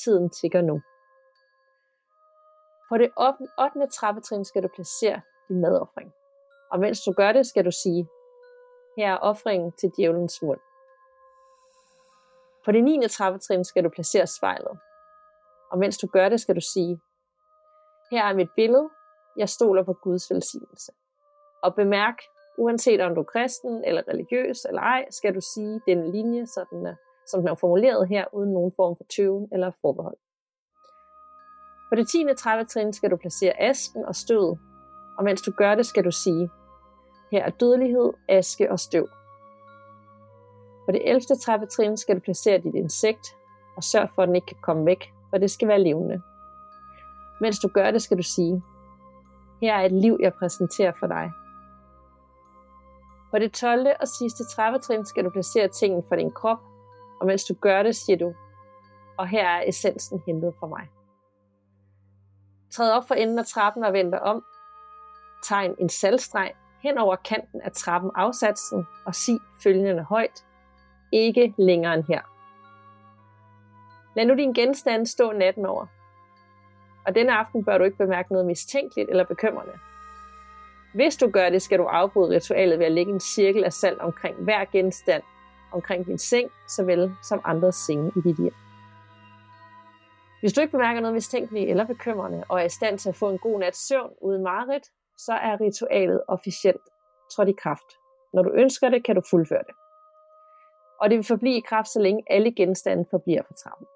[0.05, 0.81] tiden tigger nu.
[2.93, 3.87] På det 8.
[3.87, 6.13] trappetrin skal du placere din madoffring.
[6.71, 8.09] Og mens du gør det, skal du sige,
[8.97, 10.61] her er offringen til djævelens mund.
[12.65, 13.09] På det 9.
[13.09, 14.79] trappetrin skal du placere spejlet.
[15.71, 17.01] Og mens du gør det, skal du sige,
[18.11, 18.89] her er mit billede,
[19.37, 20.93] jeg stoler på Guds velsignelse.
[21.63, 22.19] Og bemærk,
[22.59, 26.97] uanset om du er kristen eller religiøs eller ej, skal du sige den linje, sådan,
[27.27, 30.17] som den er formuleret her, uden nogen form for tøven eller forbehold.
[31.93, 32.27] På det 10.
[32.39, 34.59] trappetrin skal du placere asken og støvet,
[35.19, 36.51] og mens du gør det, skal du sige,
[37.33, 39.09] her er dødelighed, aske og støv.
[40.87, 41.21] På det 11.
[41.21, 43.27] trappetrin skal du placere dit insekt,
[43.77, 46.23] og sørg for, at den ikke kan komme væk, for det skal være levende.
[47.41, 48.63] Mens du gør det, skal du sige,
[49.61, 51.33] her er et liv, jeg præsenterer for dig.
[53.31, 53.87] På det 12.
[54.01, 56.59] og sidste trappetrin skal du placere tingene for din krop,
[57.21, 58.35] og mens du gør det, siger du,
[59.19, 60.89] og her er essensen hentet fra mig.
[62.73, 64.45] Træd op for enden af trappen og vend om.
[65.43, 70.45] Tegn en salgstreg hen over kanten af trappen afsatsen og sig følgende højt.
[71.13, 72.21] Ikke længere end her.
[74.17, 75.87] Lad nu din genstand stå natten over.
[77.07, 79.73] Og denne aften bør du ikke bemærke noget mistænkeligt eller bekymrende.
[80.95, 83.99] Hvis du gør det, skal du afbryde ritualet ved at lægge en cirkel af salt
[83.99, 85.23] omkring hver genstand,
[85.73, 88.55] omkring din seng, såvel som andres senge i dit hjem.
[90.43, 93.31] Hvis du ikke bemærker noget mistænkeligt eller bekymrende, og er i stand til at få
[93.31, 94.87] en god nats søvn uden mareridt,
[95.19, 96.87] så er ritualet officielt
[97.33, 97.89] trådt i kraft.
[98.35, 99.75] Når du ønsker det, kan du fuldføre det.
[101.01, 103.87] Og det vil forblive i kraft, så længe alle genstande forbliver på trappen.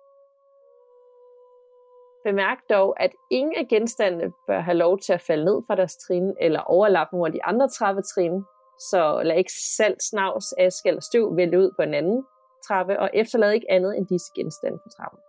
[2.25, 5.97] Bemærk dog, at ingen af genstandene bør have lov til at falde ned fra deres
[5.97, 8.45] trin eller overlappe nogle af de andre trappetrin,
[8.91, 12.27] så lad ikke salt, snavs, aske eller støv vælge ud på en anden
[12.69, 15.21] trappe, og efterlad ikke andet end disse genstande på trappen.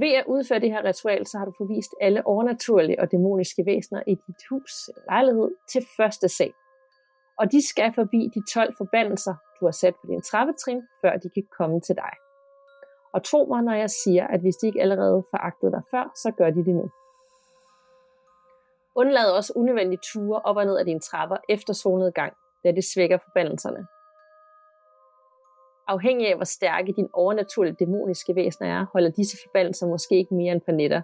[0.00, 4.02] Ved at udføre det her ritual, så har du forvist alle overnaturlige og dæmoniske væsener
[4.06, 6.52] i dit hus eller lejlighed til første sal.
[7.38, 11.28] Og de skal forbi de 12 forbandelser, du har sat på din trappetrin, før de
[11.34, 12.12] kan komme til dig.
[13.14, 16.30] Og tro mig, når jeg siger, at hvis de ikke allerede foragtede dig før, så
[16.38, 16.86] gør de det nu.
[18.96, 22.32] Undlad også unødvendige ture op og ned af dine trapper efter solnedgang,
[22.64, 23.86] da det svækker forbandelserne.
[25.88, 30.52] Afhængig af, hvor stærke dine overnaturlige dæmoniske væsener er, holder disse forbandelser måske ikke mere
[30.52, 31.02] end par netter.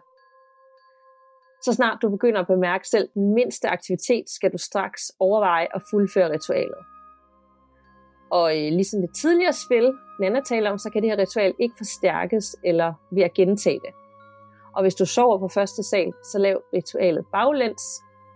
[1.64, 5.82] Så snart du begynder at bemærke selv den mindste aktivitet, skal du straks overveje at
[5.90, 6.82] fuldføre ritualet.
[8.30, 11.74] Og øh, ligesom det tidligere spil, Nana taler om, så kan det her ritual ikke
[11.78, 13.94] forstærkes eller ved at gentage det.
[14.76, 17.82] Og hvis du sover på første sal, så lav ritualet baglæns,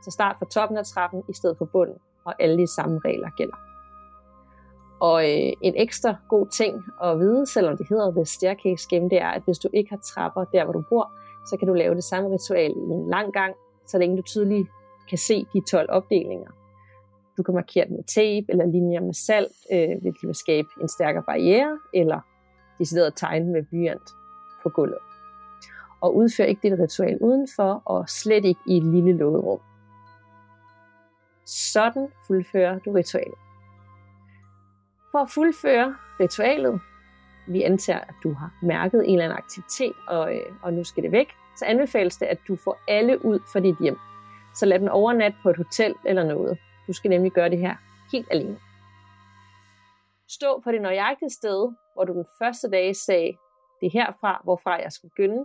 [0.05, 3.31] så start fra toppen af trappen i stedet for bunden, og alle de samme regler
[3.37, 3.68] gælder.
[5.01, 9.21] Og øh, en ekstra god ting at vide, selvom det hedder The Staircase Game, det
[9.21, 11.13] er, at hvis du ikke har trapper der, hvor du bor,
[11.51, 13.55] så kan du lave det samme ritual i en lang gang,
[13.87, 14.69] så længe du tydeligt
[15.09, 16.51] kan se de 12 opdelinger.
[17.37, 20.89] Du kan markere det med tape eller linjer med salt, øh, hvilket vil skabe en
[20.89, 22.21] stærkere barriere, eller
[22.79, 24.11] decideret tegne med blyant
[24.63, 24.99] på gulvet.
[26.01, 29.61] Og udfør ikke dit ritual udenfor, og slet ikke i et lille lukket rum.
[31.47, 33.48] Sådan fuldfører du ritualet.
[35.19, 36.81] For at fuldføre ritualet,
[37.47, 41.03] vi antager, at du har mærket en eller anden aktivitet, og, øh, og nu skal
[41.03, 43.99] det væk, så anbefales det, at du får alle ud fra dit hjem.
[44.55, 46.59] Så lad den overnatte på et hotel eller noget.
[46.87, 47.77] Du skal nemlig gøre det her
[48.13, 48.59] helt alene.
[50.29, 53.33] Stå på det nøjagtige sted, hvor du den første dag sagde,
[53.81, 55.45] det er herfra, hvorfra jeg skal begynde,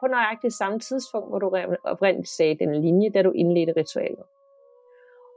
[0.00, 4.24] på nøjagtigt samme tidspunkt, hvor du oprindeligt sagde den linje, da du indledte ritualet.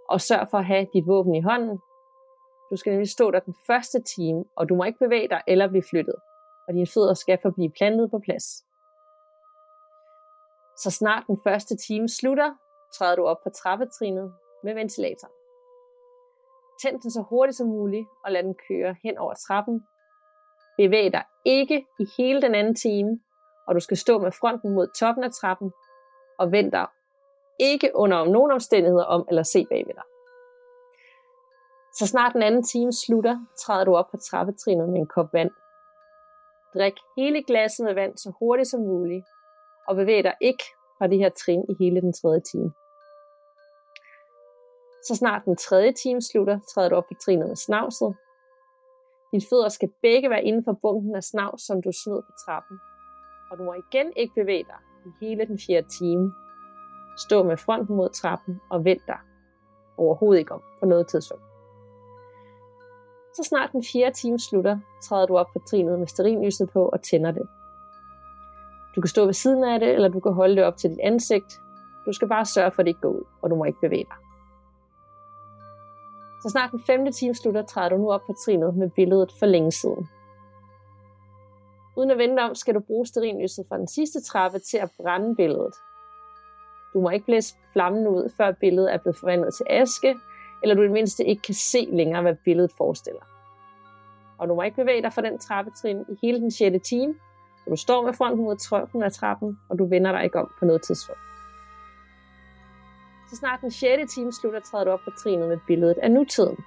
[0.09, 1.79] Og sørg for at have dit våben i hånden.
[2.71, 5.67] Du skal nemlig stå der den første time, og du må ikke bevæge dig eller
[5.67, 6.15] blive flyttet.
[6.67, 8.45] Og dine fødder skal forblive plantet på plads.
[10.77, 12.53] Så snart den første time slutter,
[12.97, 15.29] træder du op på trappetrinet med ventilator.
[16.81, 19.83] Tænd den så hurtigt som muligt og lad den køre hen over trappen.
[20.77, 23.19] Bevæg dig ikke i hele den anden time,
[23.67, 25.71] og du skal stå med fronten mod toppen af trappen
[26.39, 26.87] og vend dig
[27.59, 30.03] ikke under om nogen omstændigheder om eller se bagved dig.
[31.97, 35.51] Så snart den anden time slutter, træder du op på trappetrinet med en kop vand.
[36.73, 39.25] Drik hele glasset med vand så hurtigt som muligt,
[39.87, 40.63] og bevæg dig ikke
[40.97, 42.73] fra de her trin i hele den tredje time.
[45.07, 48.15] Så snart den tredje time slutter, træder du op på trinet med snavset.
[49.31, 52.79] Dine fødder skal begge være inden for bunken af snavs, som du smed på trappen.
[53.51, 56.33] Og du må igen ikke bevæge dig i hele den fjerde time.
[57.17, 59.19] Stå med fronten mod trappen og vent dig
[59.97, 61.54] overhovedet ikke om på noget tidspunkt.
[63.35, 67.01] Så snart den fjerde time slutter, træder du op på trinet med sterinlyset på og
[67.01, 67.47] tænder det.
[68.95, 70.99] Du kan stå ved siden af det, eller du kan holde det op til dit
[70.99, 71.61] ansigt.
[72.05, 74.05] Du skal bare sørge for, at det ikke går ud, og du må ikke bevæge
[74.05, 74.17] dig.
[76.43, 79.45] Så snart den femte time slutter, træder du nu op på trinet med billedet for
[79.45, 80.09] længe siden.
[81.97, 85.35] Uden at vente om, skal du bruge sterinlyset fra den sidste trappe til at brænde
[85.35, 85.73] billedet.
[86.93, 90.15] Du må ikke blæse flammen ud, før billedet er blevet forvandlet til aske,
[90.63, 93.21] eller du i det mindste ikke kan se længere, hvad billedet forestiller.
[94.37, 96.87] Og du må ikke bevæge dig fra den trappetrin i hele den 6.
[96.87, 97.15] time,
[97.63, 100.51] så du står med fronten mod trøkken af trappen, og du vender dig ikke om
[100.59, 101.21] på noget tidspunkt.
[103.29, 104.13] Så snart den 6.
[104.13, 106.57] time slutter, træder du op på trinet med billedet af nutiden.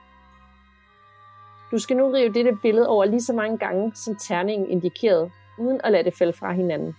[1.71, 5.81] Du skal nu rive dette billede over lige så mange gange, som terningen indikerede, uden
[5.85, 6.97] at lade det falde fra hinanden.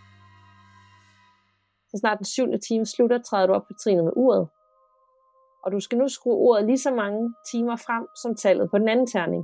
[1.91, 2.59] Så snart den 7.
[2.67, 4.47] time slutter, træder du op på trinet med uret.
[5.69, 8.89] Og du skal nu skrue ordet lige så mange timer frem, som tallet på den
[8.89, 9.43] anden terning.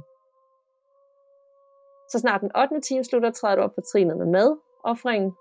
[2.11, 2.81] Så snart den 8.
[2.81, 5.31] time slutter, træder du op på trinet med mad, offringen,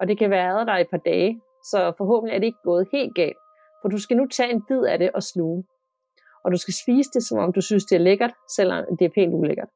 [0.00, 2.88] og det kan være der i et par dage, så forhåbentlig er det ikke gået
[2.92, 3.36] helt galt,
[3.82, 5.64] for du skal nu tage en bid af det og sluge.
[6.44, 9.14] Og du skal spise det, som om du synes, det er lækkert, selvom det er
[9.14, 9.70] pænt ulækkert.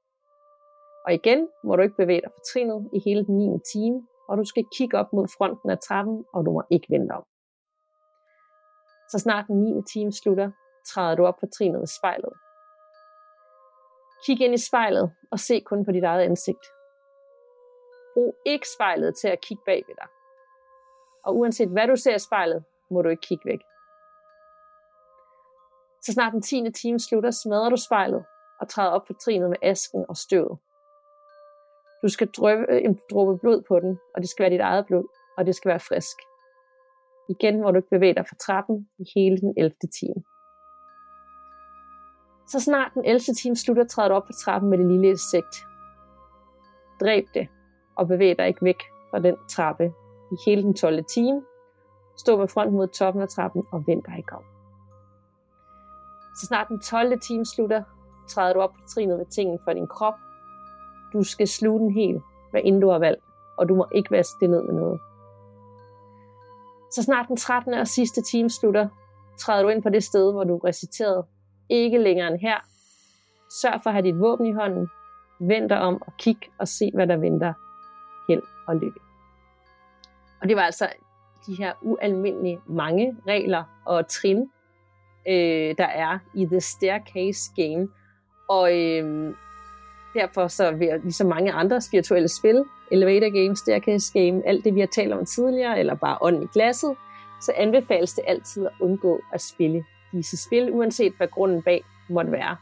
[1.06, 3.58] Og igen må du ikke bevæge dig på trinet i hele den 9.
[3.72, 7.12] time, og du skal kigge op mod fronten af trappen, og du må ikke vente
[7.12, 7.24] om.
[9.10, 9.82] Så snart den 9.
[9.92, 10.50] time slutter,
[10.90, 12.32] træder du op på trinet ved spejlet.
[14.26, 16.64] Kig ind i spejlet og se kun på dit eget ansigt.
[18.14, 20.08] Brug ikke spejlet til at kigge bag ved dig.
[21.24, 23.60] Og uanset hvad du ser i spejlet, må du ikke kigge væk.
[26.04, 26.72] Så snart den 10.
[26.72, 28.24] time slutter, smadrer du spejlet
[28.60, 30.58] og træder op på trinet med asken og støvet.
[32.02, 34.86] Du skal drøbe øh, en dråbe blod på den, og det skal være dit eget
[34.86, 35.06] blod,
[35.38, 36.16] og det skal være frisk.
[37.28, 39.74] Igen må du ikke bevæge dig fra trappen i hele den 11.
[40.00, 40.22] time.
[42.48, 43.20] Så snart den 11.
[43.20, 45.54] time slutter, træder du op på trappen med det lille insekt.
[47.00, 47.48] Dræb det,
[47.96, 49.92] og bevæg dig ikke væk fra den trappe
[50.32, 51.04] i hele den 12.
[51.04, 51.42] time.
[52.18, 54.44] Stå med front mod toppen af trappen og vent dig ikke om.
[56.40, 57.20] Så snart den 12.
[57.20, 57.82] time slutter,
[58.28, 60.14] træder du op på trinet med tingene for din krop.
[61.12, 63.24] Du skal sluge den helt, hvad end du har valgt,
[63.58, 65.00] og du må ikke vaske det ned med noget.
[66.90, 67.74] Så snart den 13.
[67.74, 68.88] og sidste time slutter,
[69.38, 71.26] træder du ind på det sted, hvor du reciterede
[71.68, 72.56] ikke længere end her.
[73.62, 74.88] Sørg for at have dit våben i hånden.
[75.40, 77.52] Vend dig om og kig og se, hvad der venter.
[78.28, 79.00] Held og lykke.
[80.40, 80.88] Og det var altså
[81.46, 84.50] de her ualmindelige mange regler og trin,
[85.28, 87.88] øh, der er i The Staircase Game.
[88.48, 89.34] Og øh,
[90.14, 94.74] derfor så vil jeg, ligesom mange andre spirituelle spil, Elevator Game, Staircase Game, alt det
[94.74, 96.96] vi har talt om tidligere, eller bare ånden i glasset,
[97.40, 102.32] så anbefales det altid at undgå at spille disse spil, uanset hvad grunden bag måtte
[102.32, 102.56] være.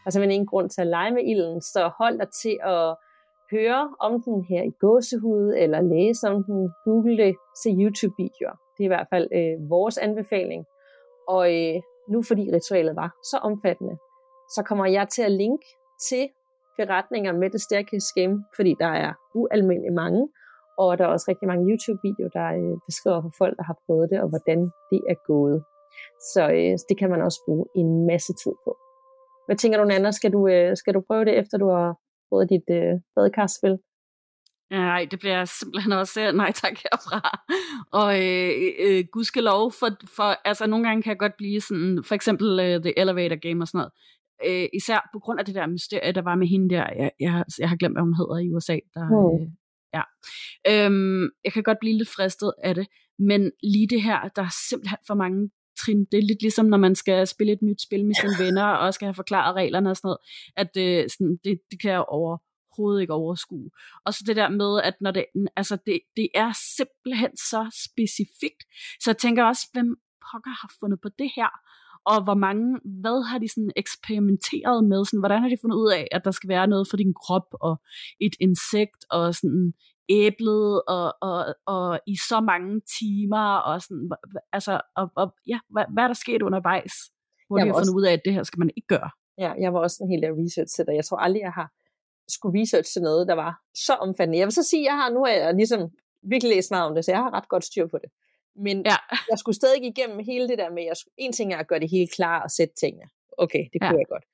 [0.00, 2.96] Der er simpelthen ingen grund til at lege med ilden, så hold dig til at
[3.52, 8.56] høre om den her i gåsehud, eller læse om den, google det, se YouTube-videoer.
[8.74, 10.64] Det er i hvert fald øh, vores anbefaling.
[11.28, 13.96] Og øh, nu fordi ritualet var så omfattende,
[14.54, 15.66] så kommer jeg til at linke
[16.08, 16.28] til
[16.78, 20.22] beretninger med det Staircase Game, fordi der er ualmindeligt mange,
[20.78, 24.06] og der er også rigtig mange YouTube-videoer, der øh, beskriver for folk, der har prøvet
[24.12, 24.58] det, og hvordan
[24.90, 25.58] det er gået.
[26.32, 28.70] Så øh, det kan man også bruge en masse tid på.
[29.46, 30.10] Hvad tænker du, Nana?
[30.10, 31.90] Skal du, øh, skal du prøve det, efter du har
[32.28, 33.76] prøvet dit øh, badekarspil?
[34.70, 37.20] Nej, det bliver simpelthen også nej tak herfra.
[38.00, 38.50] Og øh,
[38.86, 42.80] øh, gudskelov, for, for altså nogle gange kan jeg godt blive sådan, for eksempel øh,
[42.82, 43.92] The Elevator Game og sådan noget,
[44.46, 47.44] øh, især på grund af det der mysterie, der var med hende der, jeg, jeg,
[47.58, 49.42] jeg har glemt, hvad hun hedder i USA, der, mm.
[49.42, 49.48] øh,
[49.94, 50.02] ja.
[50.70, 52.86] Øhm, jeg kan godt blive lidt fristet af det,
[53.18, 56.04] men lige det her, der er simpelthen for mange trin.
[56.04, 58.94] Det er lidt ligesom, når man skal spille et nyt spil med sine venner, og
[58.94, 60.18] skal have forklaret reglerne og sådan noget,
[60.56, 63.70] at øh, sådan, det, det kan jeg overhovedet ikke overskue.
[64.04, 65.24] Og så det der med, at når det,
[65.56, 68.62] altså det, det er simpelthen så specifikt,
[69.00, 69.96] så jeg tænker også, hvem
[70.32, 71.50] pokker har fundet på det her?
[72.06, 72.66] Og hvor mange,
[73.02, 76.30] hvad har de sådan eksperimenteret med, sådan, hvordan har de fundet ud af, at der
[76.30, 77.74] skal være noget for din krop, og
[78.20, 79.72] et insekt, og sådan
[80.08, 84.10] æblet, og, og, og i så mange timer, og sådan,
[84.52, 86.94] altså, og, og ja, hvad, hvad er der sket undervejs,
[87.46, 89.10] hvor de har fundet ud af, at det her skal man ikke gøre?
[89.38, 90.94] Ja, jeg var også en hel del research til det.
[90.94, 91.68] Jeg tror aldrig, jeg har
[92.28, 93.52] skulle research til noget, der var
[93.86, 94.38] så omfattende.
[94.38, 95.80] Jeg vil så sige, at jeg har nu er jeg ligesom
[96.32, 98.10] virkelig læst meget om det, så jeg har ret godt styr på det.
[98.56, 98.96] Men ja.
[99.30, 101.90] jeg skulle stadig igennem hele det der med, at en ting er at gøre det
[101.90, 103.08] helt klar og sætte tingene.
[103.38, 103.98] Okay, det kunne ja.
[103.98, 104.24] jeg godt.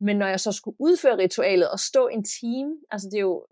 [0.00, 3.46] Men når jeg så skulle udføre ritualet og stå en time, altså det er jo,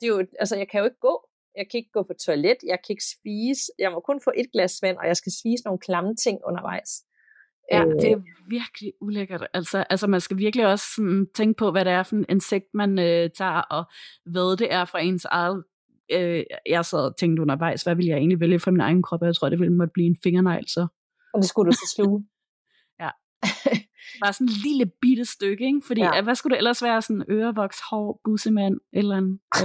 [0.00, 1.28] det er jo, altså jeg kan jo ikke gå.
[1.56, 4.52] Jeg kan ikke gå på toilet, jeg kan ikke spise, jeg må kun få et
[4.52, 6.90] glas vand, og jeg skal spise nogle klamme ting undervejs.
[7.72, 7.92] Ja, øh.
[7.92, 9.46] det er virkelig ulækkert.
[9.54, 12.66] Altså, altså man skal virkelig også sådan, tænke på, hvad det er for en insekt,
[12.74, 13.84] man øh, tager, og
[14.24, 15.64] hvad det er for ens eget
[16.12, 19.22] øh, jeg sad og tænkte undervejs, hvad ville jeg egentlig vælge for min egen krop,
[19.22, 20.86] og jeg tror, det ville måtte blive en fingernegl, så.
[21.34, 22.26] Og det skulle du så sluge?
[23.02, 23.10] ja.
[24.22, 25.82] Bare sådan en lille bitte stykke, ikke?
[25.86, 26.22] Fordi, ja.
[26.22, 27.02] hvad skulle det ellers være?
[27.02, 29.40] Sådan ørevoks, hår, bussemand, eller en...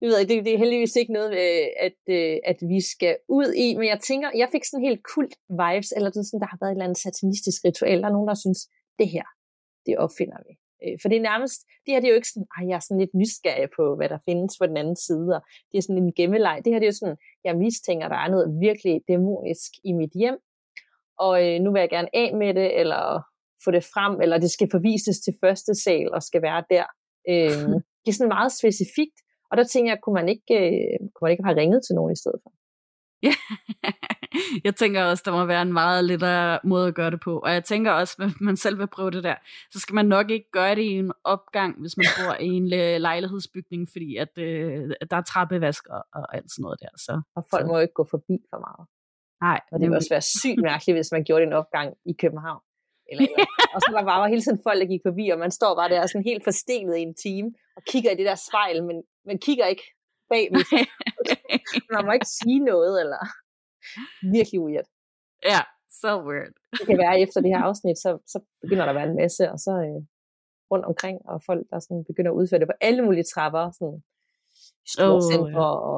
[0.00, 3.48] jeg ved det, det er heldigvis ikke noget, øh, at, øh, at vi skal ud
[3.64, 6.70] i, men jeg tænker, jeg fik sådan helt kult vibes, eller sådan, der har været
[6.70, 8.60] et eller andet satanistisk ritual, der er nogen, der synes,
[8.98, 9.26] det her,
[9.86, 10.54] det opfinder vi.
[10.82, 12.84] Øh, for det er nærmest, det her det er jo ikke sådan, at jeg er
[12.86, 16.02] sådan lidt nysgerrig på, hvad der findes på den anden side, og det er sådan
[16.02, 16.56] en gemmeleg.
[16.64, 20.12] Det her det er jo sådan, jeg mistænker, der er noget virkelig dæmonisk i mit
[20.20, 20.38] hjem,
[21.24, 23.02] og øh, nu vil jeg gerne af med det, eller
[23.64, 26.86] få det frem, eller det skal forvises til første sal og skal være der.
[27.32, 27.68] Øh,
[28.02, 29.18] det er sådan meget specifikt,
[29.50, 32.12] og der tænker jeg, kunne man ikke, øh, kunne man ikke have ringet til nogen
[32.12, 32.50] i stedet for?
[33.22, 33.34] Ja,
[34.66, 37.38] jeg tænker også, der må være en meget lettere måde at gøre det på.
[37.38, 39.34] Og jeg tænker også, hvis man selv vil prøve det der,
[39.70, 42.68] så skal man nok ikke gøre det i en opgang, hvis man bor i en
[43.00, 46.88] lejlighedsbygning, fordi at, øh, der er trappevask og, og alt sådan noget der.
[46.96, 47.66] Så, og folk så.
[47.66, 48.88] må ikke gå forbi for meget.
[49.40, 49.60] Nej.
[49.72, 52.62] Og det vil også være sygt mærkeligt, hvis man gjorde det en opgang i København.
[53.12, 53.46] Eller, eller.
[53.74, 55.88] og så var der bare hele tiden folk, der gik forbi, og man står bare
[55.88, 59.38] der sådan helt forstenet i en time, og kigger i det der spejl, men man
[59.38, 59.86] kigger ikke
[60.30, 60.44] bag
[61.94, 63.22] man må ikke sige noget, eller
[64.36, 64.88] virkelig weird.
[65.52, 65.60] Ja,
[66.00, 66.54] så so weird.
[66.78, 69.44] det kan være, efter det her afsnit, så, så begynder der at være en masse,
[69.52, 70.00] og så øh,
[70.72, 73.98] rundt omkring, og folk, der sådan begynder at udføre det på alle mulige trapper, sådan
[74.94, 75.92] store oh, centre, ja.
[75.92, 75.94] og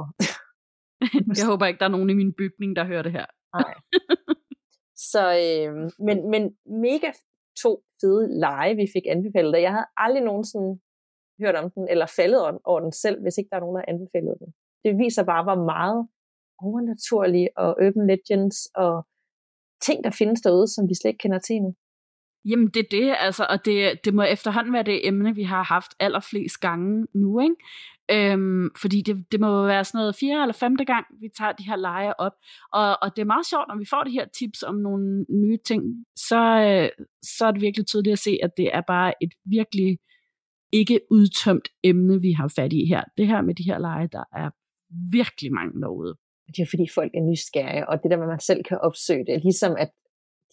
[1.38, 3.26] jeg håber ikke, der er nogen i min bygning, der hører det her.
[3.56, 3.74] Nej.
[5.12, 5.74] Så, øh,
[6.06, 6.42] men, men
[6.86, 7.10] mega
[7.62, 9.62] to fede lege, vi fik anbefalet.
[9.62, 10.80] Jeg havde aldrig nogensinde
[11.40, 14.34] hørt om den, eller faldet over den selv, hvis ikke der er nogen, der anbefalet
[14.40, 14.48] den.
[14.84, 16.08] Det viser bare, hvor meget
[16.62, 19.06] overnaturlige og urban legends og
[19.86, 21.74] ting, der findes derude, som vi slet ikke kender til nu.
[22.44, 25.62] Jamen det er det, altså, og det, det må efterhånden være det emne, vi har
[25.62, 27.54] haft allerflest gange nu, ikke?
[28.10, 31.64] Øhm, fordi det, det må være sådan noget fjerde eller femte gang, vi tager de
[31.64, 32.32] her lege op.
[32.72, 35.58] Og, og det er meget sjovt, når vi får de her tips om nogle nye
[35.66, 35.82] ting,
[36.16, 39.98] så, øh, så er det virkelig tydeligt at se, at det er bare et virkelig
[40.72, 43.02] ikke udtømt emne, vi har fat i her.
[43.18, 44.50] Det her med de her lege, der er
[45.12, 46.14] virkelig mange derude.
[46.54, 49.26] Det er fordi folk er nysgerrige, og det der med, at man selv kan opsøge
[49.26, 49.90] det, ligesom at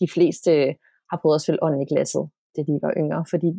[0.01, 0.51] de fleste
[1.09, 3.49] har prøvet at spille ånden i glasset, da de var yngre, fordi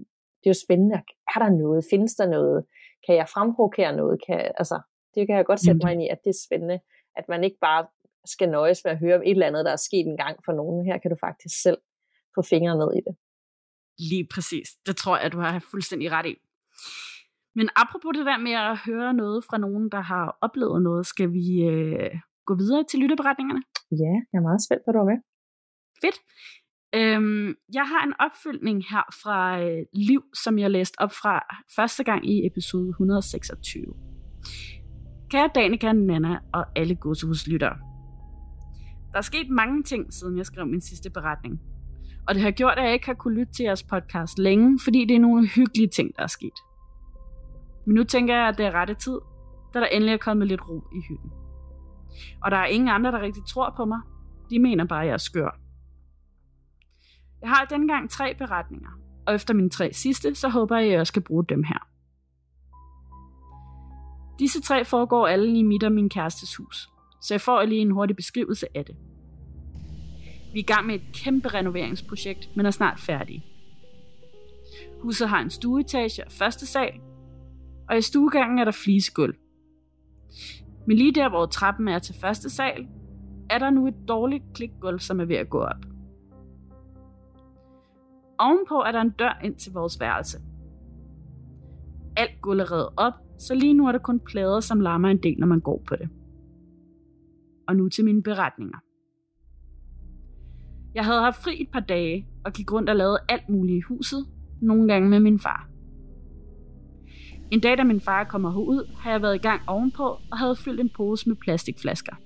[0.40, 0.96] det er jo spændende.
[1.34, 1.84] Er der noget?
[1.90, 2.64] Findes der noget?
[3.06, 4.16] Kan jeg fremprovokere noget?
[4.26, 4.80] Kan, altså,
[5.14, 6.78] det kan jeg godt sætte mig ind i, at det er spændende,
[7.16, 7.86] at man ikke bare
[8.24, 10.52] skal nøjes med at høre om et eller andet, der er sket en gang for
[10.52, 10.86] nogen.
[10.86, 11.78] Her kan du faktisk selv
[12.34, 13.14] få fingrene ned i det.
[13.98, 14.68] Lige præcis.
[14.86, 16.34] Det tror jeg, du har fuldstændig ret i.
[17.58, 21.28] Men apropos det der med at høre noget fra nogen, der har oplevet noget, skal
[21.32, 22.10] vi øh,
[22.46, 23.62] gå videre til lytteberetningerne?
[24.02, 25.18] Ja, jeg er meget spændt på, at du er med.
[26.02, 26.18] Fedt.
[26.98, 27.48] Øhm,
[27.78, 31.34] jeg har en opfølgning her fra øh, Liv, som jeg læste op fra
[31.76, 33.84] første gang i episode 126.
[35.30, 37.76] Kære Danika, Nana og alle godsehuslyttere.
[39.12, 41.60] Der er sket mange ting, siden jeg skrev min sidste beretning.
[42.28, 45.04] Og det har gjort, at jeg ikke har kunne lytte til jeres podcast længe, fordi
[45.04, 46.58] det er nogle hyggelige ting, der er sket.
[47.86, 49.18] Men nu tænker jeg, at det er rette tid,
[49.74, 51.30] da der endelig er kommet lidt ro i hytten.
[52.42, 54.00] Og der er ingen andre, der rigtig tror på mig.
[54.50, 55.60] De mener bare, at jeg er skør.
[57.40, 58.90] Jeg har denne gang tre beretninger,
[59.26, 61.88] og efter mine tre sidste, så håber jeg, at jeg også kan bruge dem her.
[64.38, 66.88] Disse tre foregår alle i mit og min kærestes hus,
[67.22, 68.96] så jeg får lige en hurtig beskrivelse af det.
[70.52, 73.44] Vi er i gang med et kæmpe renoveringsprojekt, men er snart færdige.
[75.02, 77.00] Huset har en stueetage og første sal,
[77.88, 79.34] og i stuegangen er der flisegulv.
[80.86, 82.86] Men lige der, hvor trappen er til første sal,
[83.50, 85.86] er der nu et dårligt klikgulv, som er ved at gå op.
[88.38, 90.38] Ovenpå er der en dør ind til vores værelse.
[92.16, 95.22] Alt gulv er reddet op, så lige nu er der kun plader, som larmer en
[95.22, 96.08] del, når man går på det.
[97.68, 98.78] Og nu til mine beretninger.
[100.94, 103.80] Jeg havde haft fri et par dage og gik rundt og lavede alt muligt i
[103.80, 104.26] huset,
[104.62, 105.68] nogle gange med min far.
[107.50, 110.56] En dag, da min far kommer herud, har jeg været i gang ovenpå og havde
[110.56, 112.16] fyldt en pose med plastikflasker.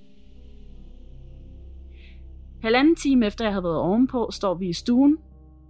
[2.63, 5.19] Halvanden time efter jeg havde været ovenpå, står vi i stuen,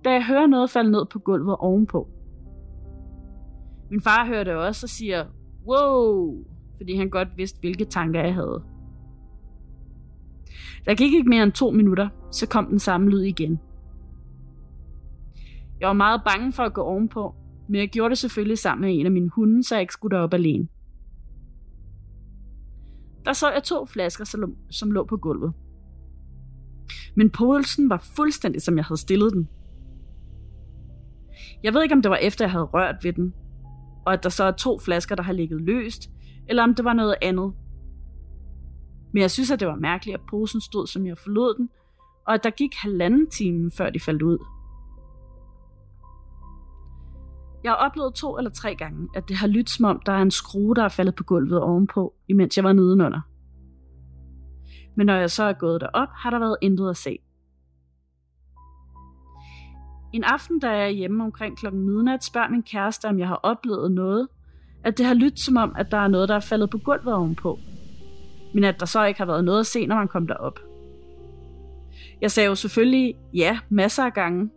[0.04, 2.08] da jeg hører noget falde ned på gulvet ovenpå.
[3.90, 5.26] Min far hører det også og siger,
[5.66, 6.44] wow,
[6.76, 8.62] fordi han godt vidste, hvilke tanker jeg havde.
[10.86, 13.60] Der gik ikke mere end to minutter, så kom den samme lyd igen.
[15.80, 17.34] Jeg var meget bange for at gå ovenpå,
[17.70, 20.16] men jeg gjorde det selvfølgelig sammen med en af mine hunde, så jeg ikke skulle
[20.16, 20.68] derop alene.
[23.24, 25.52] Der så jeg to flasker, som lå på gulvet.
[27.16, 29.48] Men podelsen var fuldstændig, som jeg havde stillet den.
[31.62, 33.34] Jeg ved ikke, om det var efter, jeg havde rørt ved den,
[34.06, 36.10] og at der så er to flasker, der har ligget løst,
[36.48, 37.52] eller om det var noget andet.
[39.12, 41.68] Men jeg synes, at det var mærkeligt, at posen stod, som jeg forlod den,
[42.26, 44.38] og at der gik halvanden time, før de faldt ud.
[47.64, 50.22] Jeg har oplevet to eller tre gange, at det har lyttet som om, der er
[50.22, 53.20] en skrue, der er faldet på gulvet ovenpå, imens jeg var nedenunder.
[54.96, 57.18] Men når jeg så er gået derop, har der været intet at se.
[60.12, 63.40] En aften, da jeg er hjemme omkring klokken midnat, spørger min kæreste, om jeg har
[63.42, 64.28] oplevet noget,
[64.84, 67.14] at det har lyttet som om, at der er noget, der er faldet på gulvet
[67.14, 67.58] ovenpå.
[68.54, 70.58] Men at der så ikke har været noget at se, når man kom derop.
[72.20, 74.50] Jeg sagde jo selvfølgelig ja masser af gange.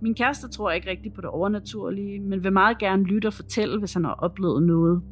[0.00, 3.78] Min kæreste tror ikke rigtigt på det overnaturlige, men vil meget gerne lytte og fortælle,
[3.78, 5.02] hvis han har oplevet noget.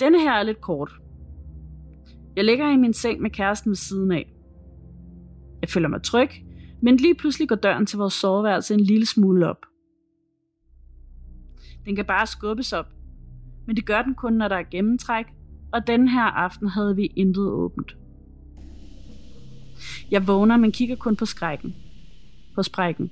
[0.00, 0.92] Denne her er lidt kort.
[2.36, 4.32] Jeg ligger i min seng med kæresten ved siden af.
[5.60, 6.28] Jeg føler mig tryg,
[6.82, 9.66] men lige pludselig går døren til vores soveværelse en lille smule op.
[11.84, 12.86] Den kan bare skubbes op,
[13.66, 15.26] men det gør den kun, når der er gennemtræk,
[15.72, 17.96] og den her aften havde vi intet åbent.
[20.10, 21.74] Jeg vågner, men kigger kun på skrækken.
[22.54, 23.10] På sprækken.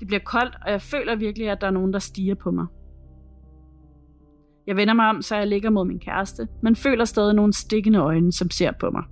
[0.00, 2.66] Det bliver koldt, og jeg føler virkelig, at der er nogen, der stiger på mig.
[4.66, 7.98] Jeg vender mig om, så jeg ligger mod min kæreste, men føler stadig nogle stikkende
[7.98, 9.02] øjne, som ser på mig.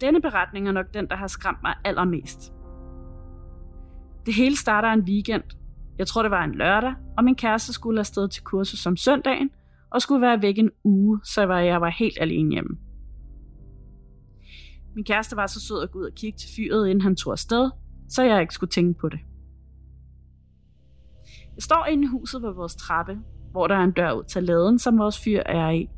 [0.00, 2.52] Denne beretning er nok den, der har skræmt mig allermest.
[4.26, 5.42] Det hele starter en weekend.
[5.98, 9.50] Jeg tror, det var en lørdag, og min kæreste skulle afsted til kursus om søndagen,
[9.90, 12.78] og skulle være væk en uge, så jeg var helt alene hjemme.
[14.94, 17.32] Min kæreste var så sød at gå ud og kigge til fyret, inden han tog
[17.32, 17.70] afsted,
[18.08, 19.20] så jeg ikke skulle tænke på det.
[21.54, 23.18] Jeg står inde i huset ved vores trappe,
[23.50, 25.88] hvor der er en dør ud til laden, som vores fyr er i.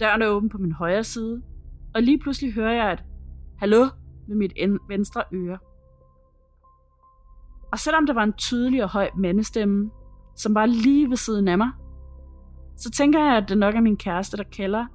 [0.00, 1.42] Døren er åben på min højre side,
[1.94, 3.04] og lige pludselig hører jeg et
[3.58, 3.88] hallo
[4.28, 4.52] ved mit
[4.88, 5.58] venstre øre.
[7.72, 9.90] Og selvom der var en tydelig og høj mandestemme,
[10.36, 11.70] som var lige ved siden af mig,
[12.76, 14.86] så tænker jeg, at det nok er min kæreste, der kalder,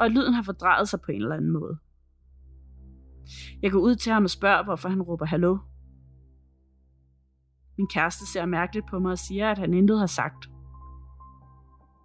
[0.00, 1.78] og at lyden har fordrejet sig på en eller anden måde.
[3.62, 5.58] Jeg går ud til ham og spørger, hvorfor han råber hallo.
[7.78, 10.50] Min kæreste ser mærkeligt på mig og siger, at han intet har sagt.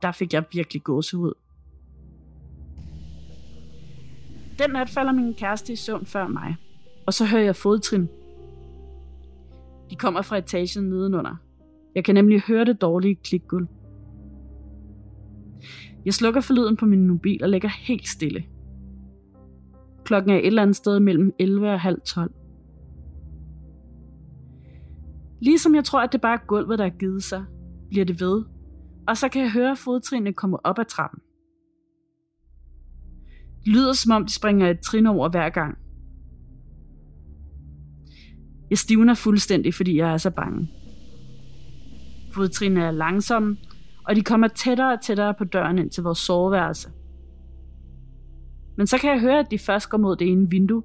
[0.02, 1.34] Der fik jeg virkelig gåsehud.
[4.60, 6.56] Den nat falder min kæreste i søvn før mig,
[7.08, 8.10] og så hører jeg fodtrin.
[9.90, 11.36] De kommer fra etagen nedenunder.
[11.96, 13.68] Jeg kan nemlig høre det dårlige klikgulv.
[16.06, 18.44] Jeg slukker for lyden på min mobil og lægger helt stille.
[20.04, 22.32] Klokken er et eller andet sted mellem 11 og halv 12.
[25.42, 27.46] Ligesom jeg tror, at det bare er gulvet, der er givet sig,
[27.90, 28.44] bliver det ved,
[29.08, 31.20] og så kan jeg høre fodtrinene komme op ad trappen.
[33.60, 35.78] Det lyder som om, de springer et trin over hver gang.
[38.70, 40.70] Jeg stivner fuldstændig, fordi jeg er så bange.
[42.34, 43.58] Fodtrinene er langsomme,
[44.08, 46.90] og de kommer tættere og tættere på døren ind til vores soveværelse.
[48.78, 50.84] Men så kan jeg høre, at de først går mod det ene vindue,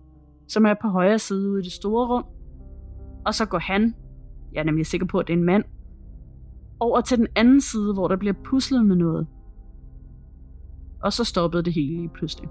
[0.49, 2.25] som er på højre side ude i det store rum,
[3.27, 3.95] og så går han,
[4.53, 5.65] jeg er nemlig sikker på, at det er en mand,
[6.81, 9.27] over til den anden side, hvor der bliver puslet med noget.
[11.03, 12.49] Og så stoppede det hele pludselig.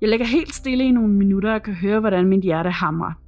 [0.00, 3.23] Jeg ligger helt stille i nogle minutter og kan høre, hvordan mit hjerte hamrer.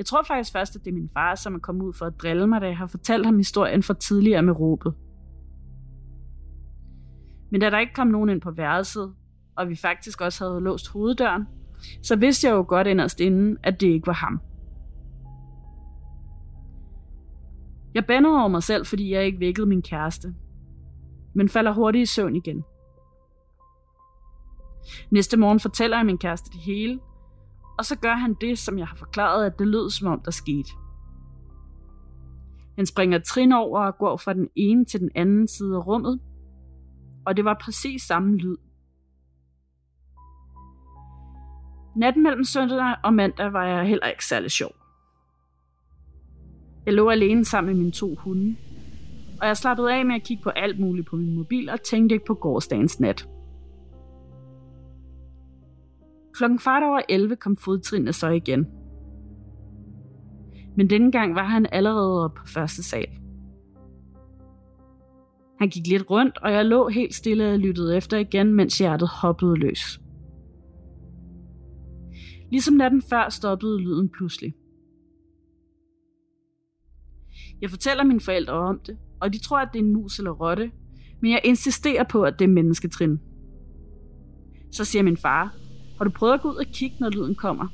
[0.00, 2.12] Jeg tror faktisk først, at det er min far, som er kommet ud for at
[2.22, 4.94] drille mig, da jeg har fortalt ham historien fra tidligere med råbet.
[7.50, 9.14] Men da der ikke kom nogen ind på værelset,
[9.56, 11.46] og vi faktisk også havde låst hoveddøren,
[12.02, 14.40] så vidste jeg jo godt inderst inden, at det ikke var ham.
[17.94, 20.34] Jeg bander over mig selv, fordi jeg ikke vækkede min kæreste,
[21.34, 22.64] men falder hurtigt i søvn igen.
[25.10, 27.00] Næste morgen fortæller jeg min kæreste det hele,
[27.80, 30.30] og så gør han det, som jeg har forklaret, at det lød som om der
[30.30, 30.70] skete.
[32.76, 36.20] Han springer trin over og går fra den ene til den anden side af rummet,
[37.26, 38.56] og det var præcis samme lyd.
[41.96, 44.72] Natten mellem søndag og mandag var jeg heller ikke særlig sjov.
[46.86, 48.56] Jeg lå alene sammen med mine to hunde,
[49.40, 52.14] og jeg slappede af med at kigge på alt muligt på min mobil og tænkte
[52.14, 53.28] ikke på gårdsdagens nat.
[56.40, 58.66] Klokken kvart over 11 kom fodtrinene så igen.
[60.76, 63.06] Men denne gang var han allerede på første sal.
[65.58, 69.08] Han gik lidt rundt, og jeg lå helt stille og lyttede efter igen, mens hjertet
[69.08, 70.00] hoppede løs.
[72.50, 74.54] Ligesom natten før stoppede lyden pludselig.
[77.60, 80.30] Jeg fortæller mine forældre om det, og de tror, at det er en mus eller
[80.30, 80.70] rotte,
[81.22, 83.18] men jeg insisterer på, at det er mennesketrin.
[84.72, 85.59] Så siger min far,
[86.00, 87.66] har du prøvet at gå ud og kigge, når lyden kommer?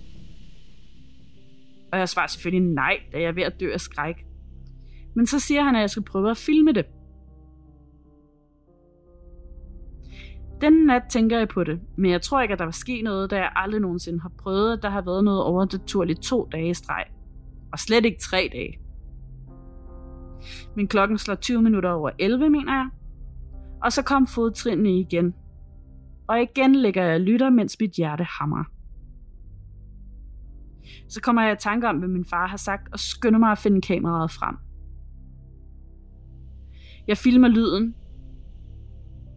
[1.93, 4.27] Og jeg svarer selvfølgelig nej, da jeg er ved at dø af skræk.
[5.15, 6.87] Men så siger han, at jeg skal prøve at filme det.
[10.61, 13.31] Den nat tænker jeg på det, men jeg tror ikke, at der var ske noget,
[13.31, 16.75] da jeg aldrig nogensinde har prøvet, at der har været noget overnaturligt to dage i
[16.75, 17.05] streg.
[17.73, 18.79] Og slet ikke tre dage.
[20.77, 22.89] Min klokken slår 20 minutter over 11, mener jeg.
[23.83, 25.35] Og så kom fodtrinene igen.
[26.29, 28.65] Og igen ligger jeg og lytter, mens mit hjerte hammer.
[31.09, 33.59] Så kommer jeg i tanke om, hvad min far har sagt, og skynder mig at
[33.59, 34.57] finde kameraet frem.
[37.09, 37.95] Jeg filmer lyden,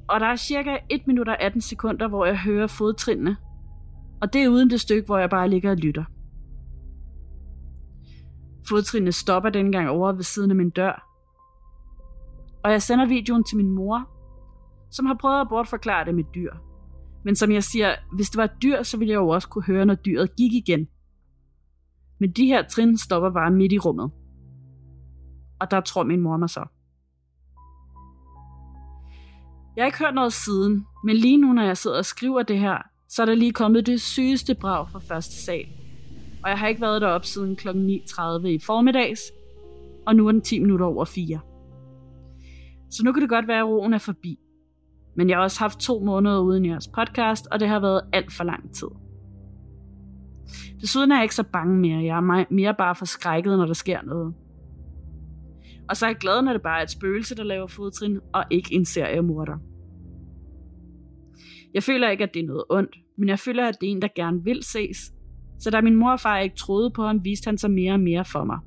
[0.09, 3.37] og der er cirka 1 minut og 18 sekunder, hvor jeg hører fodtrinene.
[4.21, 6.03] Og det er uden det stykke, hvor jeg bare ligger og lytter.
[8.69, 11.05] Fodtrinene stopper dengang over ved siden af min dør.
[12.63, 14.09] Og jeg sender videoen til min mor,
[14.91, 16.53] som har prøvet at bortforklare det med dyr.
[17.23, 19.63] Men som jeg siger, hvis det var et dyr, så ville jeg jo også kunne
[19.63, 20.87] høre, når dyret gik igen.
[22.19, 24.11] Men de her trin stopper bare midt i rummet.
[25.59, 26.65] Og der tror min mor mig så.
[29.75, 32.59] Jeg har ikke hørt noget siden, men lige nu, når jeg sidder og skriver det
[32.59, 32.77] her,
[33.09, 35.65] så er der lige kommet det sygeste brag fra første sal.
[36.43, 37.69] Og jeg har ikke været deroppe siden kl.
[37.69, 39.21] 9.30 i formiddags,
[40.05, 41.39] og nu er den 10 minutter over 4.
[42.91, 44.39] Så nu kan det godt være, at roen er forbi.
[45.19, 48.33] Men jeg har også haft to måneder uden jeres podcast, og det har været alt
[48.33, 48.87] for lang tid.
[50.81, 52.03] Desuden er jeg ikke så bange mere.
[52.03, 54.33] Jeg er mere bare forskrækket, når der sker noget.
[55.89, 58.43] Og så er jeg glad, når det bare er et spøgelse, der laver fodtrin, og
[58.49, 59.57] ikke en seriemorder.
[61.73, 64.01] Jeg føler ikke, at det er noget ondt, men jeg føler, at det er en,
[64.01, 64.97] der gerne vil ses.
[65.59, 67.99] Så da min mor og far ikke troede på ham, viste han sig mere og
[67.99, 68.59] mere for mig.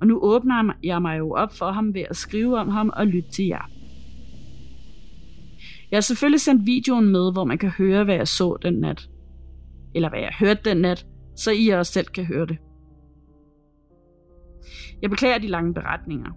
[0.00, 3.06] Og nu åbner jeg mig jo op for ham ved at skrive om ham og
[3.06, 3.77] lytte til jer.
[5.90, 9.10] Jeg har selvfølgelig sendt videoen med, hvor man kan høre, hvad jeg så den nat.
[9.94, 12.58] Eller hvad jeg hørte den nat, så I også selv kan høre det.
[15.02, 16.30] Jeg beklager de lange beretninger,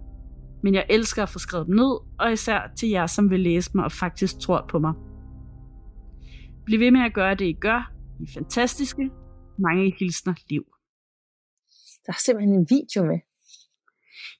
[0.62, 3.70] men jeg elsker at få skrevet dem ned, og især til jer, som vil læse
[3.74, 4.92] mig og faktisk tror på mig.
[6.64, 7.92] Bliv ved med at gøre det, I gør.
[8.20, 9.10] I er fantastiske.
[9.58, 10.64] Mange hilsner, Liv.
[12.06, 13.18] Der er simpelthen en video med.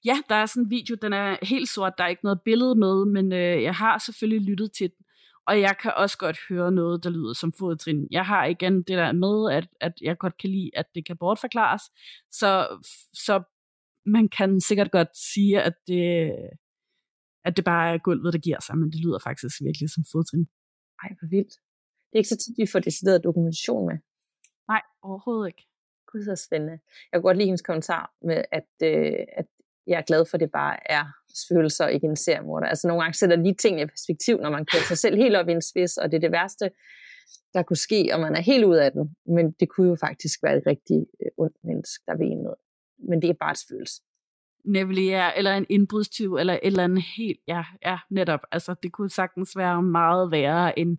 [0.04, 2.74] Ja, der er sådan en video, den er helt sort, der er ikke noget billede
[2.74, 5.01] med, men øh, jeg har selvfølgelig lyttet til den.
[5.46, 8.08] Og jeg kan også godt høre noget, der lyder som fodtrin.
[8.10, 11.16] Jeg har igen det der med, at, at jeg godt kan lide, at det kan
[11.16, 11.82] bortforklares.
[12.30, 12.50] Så,
[13.12, 13.42] så
[14.06, 16.32] man kan sikkert godt sige, at det,
[17.44, 20.46] at det bare er gulvet, der giver sig, men det lyder faktisk virkelig som fodtrin.
[21.02, 21.54] Ej, hvor vildt.
[22.08, 23.98] Det er ikke så tit, vi får decideret dokumentation med.
[24.68, 25.66] Nej, overhovedet ikke.
[26.06, 26.78] Gud, så spændende.
[27.12, 29.46] Jeg kan godt lide hendes kommentar med, at, øh, at
[29.86, 31.04] jeg er glad for, at det bare er
[31.48, 32.66] følelser, ikke en seriemorder.
[32.66, 35.48] Altså nogle gange sætter lige tingene i perspektiv, når man kører sig selv helt op
[35.48, 36.70] i en spids, og det er det værste,
[37.54, 39.16] der kunne ske, og man er helt ud af den.
[39.26, 42.58] Men det kunne jo faktisk være et rigtig øh, ondt menneske, der en noget.
[42.98, 44.02] Men det er bare et følelse.
[44.64, 48.40] Nemlig, ja, eller en indbrudstyv, eller et eller andet helt, ja, ja, netop.
[48.52, 50.98] Altså, det kunne sagtens være meget værre end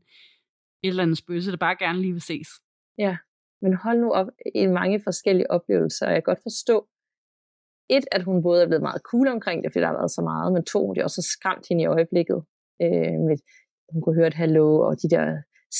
[0.83, 2.47] et eller andet spøgelse, der bare gerne lige vil ses.
[2.97, 3.17] Ja,
[3.61, 6.87] Men hold nu op i mange forskellige oplevelser, og jeg kan godt forstå,
[7.89, 10.21] et, at hun både er blevet meget cool omkring det, fordi der har været så
[10.21, 12.39] meget, men to, det er også skræmt hende i øjeblikket.
[12.81, 13.37] Øh, med,
[13.93, 15.25] hun kunne høre et hallo, og de der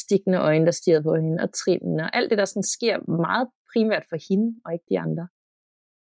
[0.02, 3.48] stikkende øjne, der stirrede på hende, og trinene, og alt det, der sådan sker meget
[3.74, 5.28] primært for hende, og ikke de andre.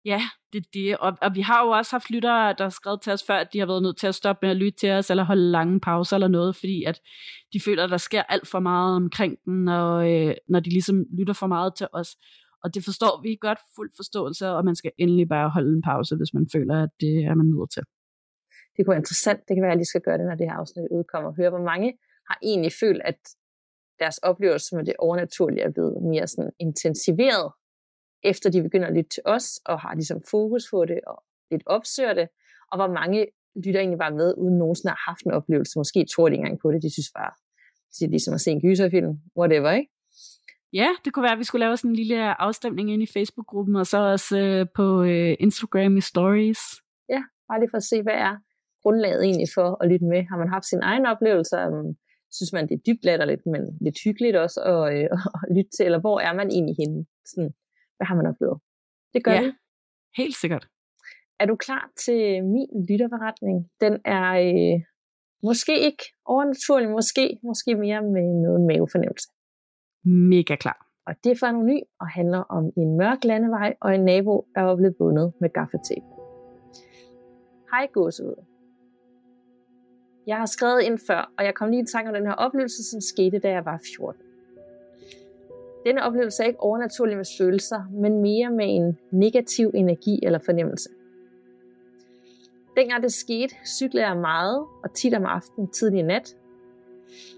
[0.05, 0.21] Ja,
[0.53, 0.97] det er det.
[0.97, 3.53] Og, og vi har jo også haft lyttere, der har skrevet til os før, at
[3.53, 5.79] de har været nødt til at stoppe med at lytte til os, eller holde lange
[5.79, 7.01] pauser eller noget, fordi at
[7.53, 11.05] de føler, at der sker alt for meget omkring den, og, øh, når de ligesom
[11.19, 12.17] lytter for meget til os.
[12.63, 16.15] Og det forstår vi godt fuld forståelse, og man skal endelig bare holde en pause,
[16.15, 17.83] hvis man føler, at det er man nødt til.
[18.73, 19.39] Det kunne være interessant.
[19.47, 21.29] Det kan være, at jeg lige skal gøre det, når det her afsnit udkommer.
[21.39, 21.89] Høre, hvor mange
[22.29, 23.19] har egentlig følt, at
[23.99, 27.51] deres oplevelse med det overnaturlige er blevet mere sådan intensiveret,
[28.23, 31.63] efter de begynder at lytte til os, og har ligesom fokus på det, og lidt
[31.65, 32.27] opsøger det,
[32.71, 33.19] og hvor mange
[33.63, 35.79] lytter egentlig bare med, uden nogensinde har haft en oplevelse.
[35.79, 37.33] Måske tror de ikke engang på det, de synes bare,
[37.93, 39.91] det er ligesom at se en gyserfilm, whatever, ikke?
[40.73, 43.75] Ja, det kunne være, at vi skulle lave sådan en lille afstemning ind i Facebook-gruppen,
[43.75, 46.59] og så også øh, på øh, Instagram i stories.
[47.09, 48.33] Ja, bare lige for at se, hvad er
[48.83, 50.21] grundlaget egentlig for at lytte med.
[50.29, 51.55] Har man haft sin egen oplevelse?
[51.65, 51.95] Um,
[52.31, 55.85] synes man, det er dybt latterligt, men lidt hyggeligt også at, øh, at lytte til?
[55.85, 57.05] Eller hvor er man egentlig henne?
[57.25, 57.51] Sådan,
[57.97, 58.57] hvad har man oplevet?
[59.13, 59.53] Det gør ja, det.
[60.17, 60.67] helt sikkert.
[61.39, 62.19] Er du klar til
[62.55, 63.57] min lytterberetning?
[63.83, 64.77] Den er øh,
[65.43, 69.29] måske ikke overnaturlig, måske, måske mere med noget mavefornemmelse
[70.03, 70.85] mega klar.
[71.05, 74.61] Og det er for anonym og handler om en mørk landevej og en nabo, der
[74.61, 76.05] var blevet bundet med gaffetape.
[77.71, 78.35] Hej gåsehud.
[80.27, 82.83] Jeg har skrevet ind før, og jeg kom lige i tanke om den her oplevelse,
[82.83, 84.21] som skete, da jeg var 14.
[85.85, 90.89] Denne oplevelse er ikke overnaturlig med følelser, men mere med en negativ energi eller fornemmelse.
[92.75, 96.35] Dengang det skete, cyklede jeg meget og tit om aftenen tidlig i nat.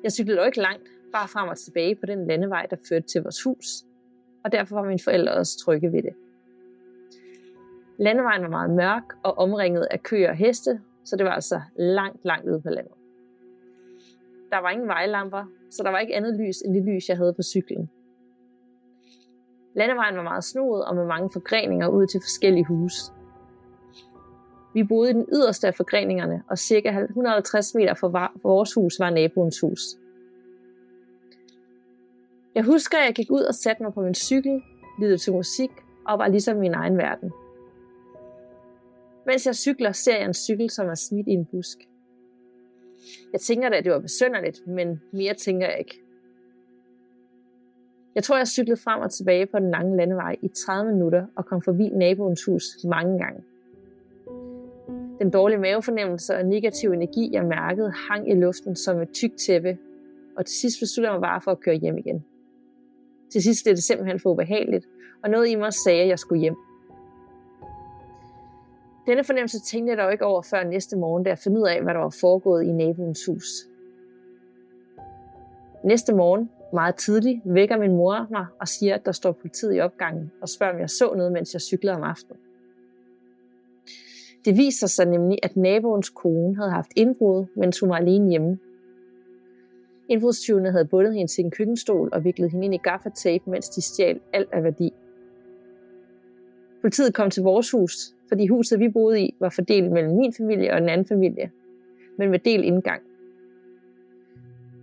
[0.04, 3.24] Jeg cyklede dog ikke langt, bare frem og tilbage på den landevej, der førte til
[3.24, 3.68] vores hus,
[4.44, 6.14] og derfor var mine forældre også trygge ved det.
[7.98, 12.26] Landevejen var meget mørk og omringet af køer og heste, så det var altså langt,
[12.26, 12.94] langt ude på landet.
[14.52, 17.34] Der var ingen vejlamper, så der var ikke andet lys end det lys, jeg havde
[17.34, 17.90] på cyklen.
[19.76, 23.12] Landevejen var meget snoet og med mange forgreninger ud til forskellige huse.
[24.74, 29.10] Vi boede i den yderste af forgreningerne, og cirka 150 meter fra vores hus var
[29.10, 29.82] naboens hus.
[32.56, 34.62] Jeg husker, at jeg gik ud og satte mig på min cykel,
[35.00, 35.72] lyttede til musik
[36.08, 37.32] og var ligesom min egen verden.
[39.26, 41.78] Mens jeg cykler, ser jeg en cykel, som er smidt i en busk.
[43.34, 46.02] Jeg tænker da, at det var besønderligt, men mere tænker jeg ikke.
[48.16, 51.46] Jeg tror, jeg cyklede frem og tilbage på den lange landevej i 30 minutter og
[51.46, 53.44] kom forbi naboens hus mange gange.
[55.20, 59.78] Den dårlige mavefornemmelse og negativ energi, jeg mærkede, hang i luften som et tykt tæppe,
[60.38, 62.26] og til sidst besluttede jeg mig bare for at køre hjem igen.
[63.32, 64.86] Til sidst blev det simpelthen for ubehageligt,
[65.24, 66.56] og noget i mig sagde, at jeg skulle hjem.
[69.08, 71.84] Denne fornemmelse tænkte jeg dog ikke over før næste morgen, da jeg fandt ud af,
[71.84, 73.48] hvad der var foregået i naboens hus.
[75.84, 79.80] Næste morgen, meget tidligt, vækker min mor mig og siger, at der står politiet i
[79.80, 82.40] opgangen og spørger, om jeg så noget, mens jeg cyklede om aftenen.
[84.46, 88.60] Det viser sig nemlig, at naboens kone havde haft indbrud, mens hun var alene hjemme,
[90.12, 93.82] Indbrudstyvene havde bundet hende til en køkkenstol og viklet hende ind i gaffatape, mens de
[93.82, 94.94] stjal alt af værdi.
[96.82, 100.72] Politiet kom til vores hus, fordi huset vi boede i var fordelt mellem min familie
[100.72, 101.52] og en anden familie,
[102.18, 103.02] men med del indgang.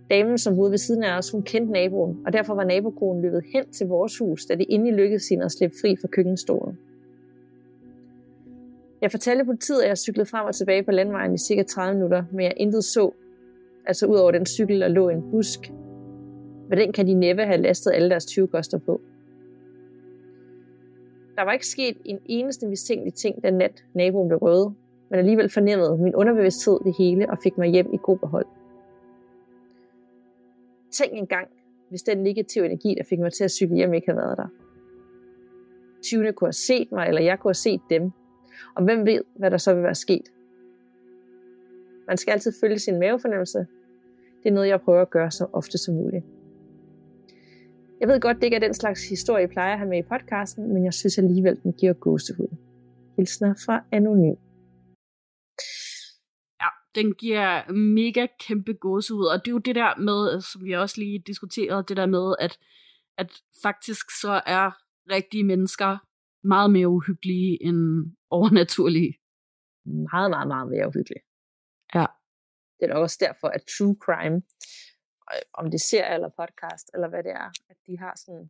[0.09, 3.43] Damen, som boede ved siden af os, hun kendte naboen, og derfor var nabokonen løbet
[3.53, 6.77] hen til vores hus, da det endelig lykkedes hende at slippe fri fra køkkenstolen.
[9.01, 12.23] Jeg fortalte politiet, at jeg cyklede frem og tilbage på landvejen i cirka 30 minutter,
[12.31, 13.11] men jeg intet så
[13.89, 15.59] Altså ud over den cykel, der lå i en busk.
[16.69, 19.01] Men den kan de næppe have lastet alle deres 20 koster på.
[21.35, 24.73] Der var ikke sket en eneste mistænkelig ting, den nat naboen blev røde,
[25.09, 28.45] men alligevel fornemmede min underbevidsthed det hele og fik mig hjem i god behold.
[30.91, 31.47] Tænk engang,
[31.89, 34.47] hvis den negative energi, der fik mig til at cykle hjem, ikke havde været der.
[36.01, 38.11] Tyvene kunne have set mig, eller jeg kunne have set dem.
[38.75, 40.31] Og hvem ved, hvad der så vil være sket.
[42.07, 43.67] Man skal altid følge sin mavefornemmelse.
[44.43, 46.25] Det er noget, jeg prøver at gøre så ofte som muligt.
[47.99, 50.07] Jeg ved godt, det ikke er den slags historie, jeg plejer at have med i
[50.13, 52.55] podcasten, men jeg synes alligevel, den giver gåsehud.
[53.15, 54.35] Hilsner fra Anonym.
[56.61, 60.71] Ja, den giver mega kæmpe gåsehud, og det er jo det der med, som vi
[60.73, 62.57] også lige diskuterede, det der med, at,
[63.17, 63.31] at
[63.63, 64.71] faktisk så er
[65.11, 65.97] rigtige mennesker
[66.43, 69.13] meget mere uhyggelige end overnaturlige.
[69.85, 71.23] Meget, meget, meget mere uhyggelige.
[71.95, 72.05] Ja.
[72.79, 74.37] Det er også derfor, at true crime,
[75.33, 78.49] øh, om det ser eller podcast, eller hvad det er, at de har sådan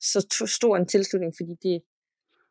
[0.00, 1.82] så stor en tilslutning, fordi det,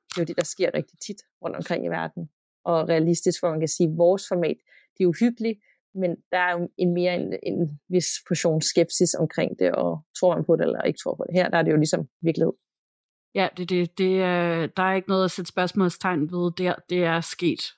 [0.09, 2.29] det er jo det, der sker rigtig tit rundt omkring i verden.
[2.63, 4.57] Og realistisk, hvor man kan sige, at vores format,
[4.97, 5.59] det er uhyggeligt,
[5.95, 10.35] men der er jo en mere en, en vis portion skepsis omkring det, og tror
[10.35, 11.33] man på det eller ikke tror på det.
[11.33, 12.53] Her der er det jo ligesom virkelighed.
[13.35, 14.19] Ja, det, det, det,
[14.77, 16.51] der er ikke noget at sætte spørgsmålstegn ved.
[16.57, 16.75] der.
[16.89, 17.76] det er sket.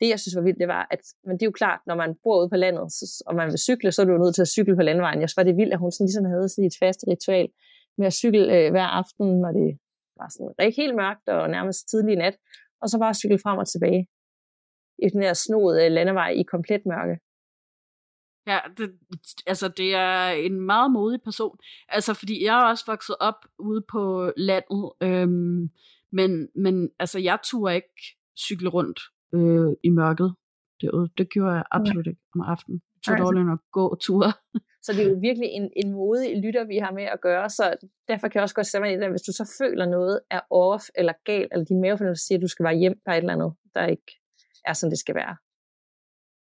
[0.00, 2.14] Det, jeg synes var vildt, det var, at men det er jo klart, når man
[2.22, 4.54] bor ude på landet, så, og man vil cykle, så er du nødt til at
[4.56, 5.20] cykle på landvejen.
[5.20, 7.48] Jeg synes var det vildt, at hun sådan ligesom havde sådan et fast ritual
[7.98, 9.78] med at cykle øh, hver aften, når det
[10.16, 12.36] var sådan rigtig helt mørkt og nærmest tidlig nat,
[12.82, 14.06] og så bare cykle frem og tilbage
[15.04, 17.16] i den her snoede øh, landevej i komplet mørke.
[18.46, 18.90] Ja, det,
[19.46, 21.58] altså det er en meget modig person.
[21.88, 25.70] Altså fordi jeg er også vokset op ude på landet, øhm,
[26.12, 29.00] men, men altså jeg turde ikke cykle rundt
[29.34, 30.34] øh, i mørket
[30.80, 31.08] derude.
[31.18, 32.10] Det gjorde jeg absolut ja.
[32.10, 32.78] ikke om aftenen.
[32.94, 34.32] Det tog dårligt nok gå ture.
[34.84, 37.64] så det er jo virkelig en, en modig lytter, vi har med at gøre, så
[38.08, 40.40] derfor kan jeg også godt sætte mig i det, hvis du så føler noget er
[40.50, 43.32] off eller galt, eller din mavefornemmelse siger, at du skal være hjem, er et eller
[43.32, 44.12] andet, der ikke
[44.64, 45.36] er, som det skal være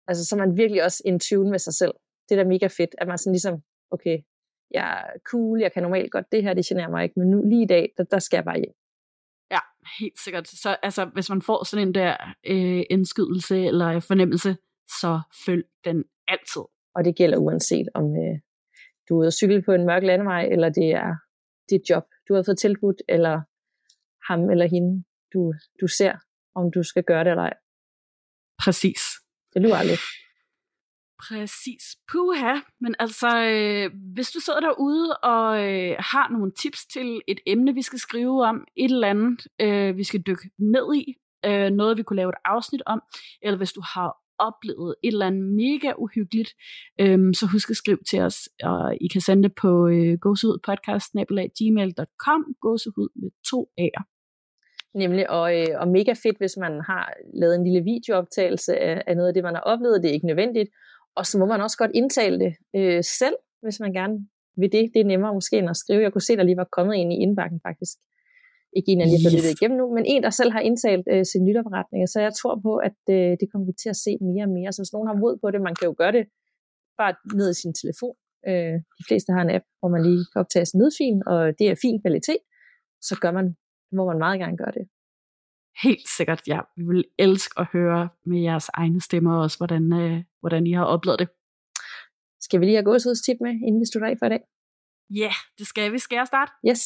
[0.09, 1.95] Altså, så er man virkelig også in tune med sig selv.
[2.29, 4.19] Det er da mega fedt, at man sådan ligesom, okay,
[4.71, 7.43] jeg er cool, jeg kan normalt godt det her, det generer mig ikke, men nu
[7.43, 8.75] lige i dag, der, der skal jeg bare hjem.
[9.51, 9.59] Ja,
[10.01, 10.49] helt sikkert.
[10.49, 12.17] Så altså, hvis man får sådan en der
[12.47, 14.57] øh, indskydelse eller fornemmelse,
[15.01, 16.63] så følg den altid.
[16.95, 18.39] Og det gælder uanset om øh,
[19.09, 21.15] du er ude at cykle på en mørk landevej, eller det er
[21.71, 23.41] dit job, du har fået tilbudt, eller
[24.29, 26.15] ham eller hende, du, du ser,
[26.55, 27.55] om du skal gøre det eller ej.
[28.65, 29.03] Præcis.
[29.55, 29.99] Det lyder aldrig.
[31.29, 31.83] Præcis.
[32.13, 32.55] Puha.
[32.81, 37.75] Men altså, øh, hvis du sidder derude og øh, har nogle tips til et emne,
[37.75, 41.15] vi skal skrive om, et eller andet, øh, vi skal dykke ned i,
[41.47, 43.03] øh, noget vi kunne lave et afsnit om,
[43.43, 46.51] eller hvis du har oplevet et eller andet mega uhyggeligt,
[47.01, 52.55] øh, så husk at skrive til os, og I kan sende det på øh, gåsehudpodcast.gmail.com,
[52.61, 54.15] gåsehud med to A'er.
[54.95, 59.17] Nemlig, og, øh, og mega fedt, hvis man har lavet en lille videooptagelse af, af
[59.17, 60.03] noget af det, man har oplevet.
[60.03, 60.71] Det er ikke nødvendigt.
[61.17, 64.17] Og så må man også godt indtale det øh, selv, hvis man gerne
[64.57, 64.91] vil det.
[64.95, 66.03] Det er nemmere måske end at skrive.
[66.03, 67.97] Jeg kunne se, der lige var kommet ind i indbakken faktisk.
[68.77, 69.43] Ikke en, jeg lige har yes.
[69.43, 72.09] det igennem nu, men en, der selv har indtalt øh, sin lytterberetning.
[72.09, 74.73] Så jeg tror på, at øh, det kommer vi til at se mere og mere.
[74.73, 76.25] Så hvis nogen har mod på det, man kan jo gøre det
[77.01, 78.17] bare ned i sin telefon.
[78.49, 81.67] Øh, de fleste har en app, hvor man lige kan optage sin lydfil, og det
[81.71, 82.43] er fin kvalitet.
[83.09, 83.47] Så gør man
[83.97, 84.85] må man meget gerne gøre det.
[85.83, 86.61] Helt sikkert, ja.
[86.77, 90.85] Vi vil elske at høre med jeres egne stemmer også, hvordan, øh, hvordan I har
[90.85, 91.29] oplevet det.
[92.41, 94.41] Skal vi lige have gåsehudstip med, inden vi slutter af for i dag?
[95.11, 95.99] Ja, yeah, det skal vi.
[95.99, 96.53] Skal jeg starte?
[96.69, 96.83] Yes.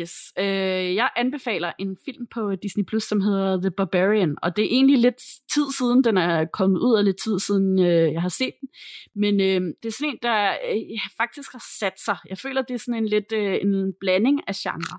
[0.00, 0.32] Yes.
[0.38, 4.68] Øh, jeg anbefaler en film på Disney Plus, som hedder The Barbarian, og det er
[4.70, 5.20] egentlig lidt
[5.54, 8.68] tid siden, den er kommet ud, og lidt tid siden øh, jeg har set den.
[9.14, 12.16] Men øh, det er sådan en, der øh, faktisk har sat sig.
[12.28, 14.98] Jeg føler, det er sådan en lidt øh, en blanding af genre.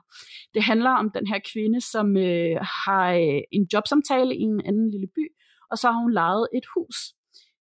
[0.53, 4.91] Det handler om den her kvinde, som øh, har øh, en jobsamtale i en anden
[4.91, 5.25] lille by,
[5.71, 6.97] og så har hun lejet et hus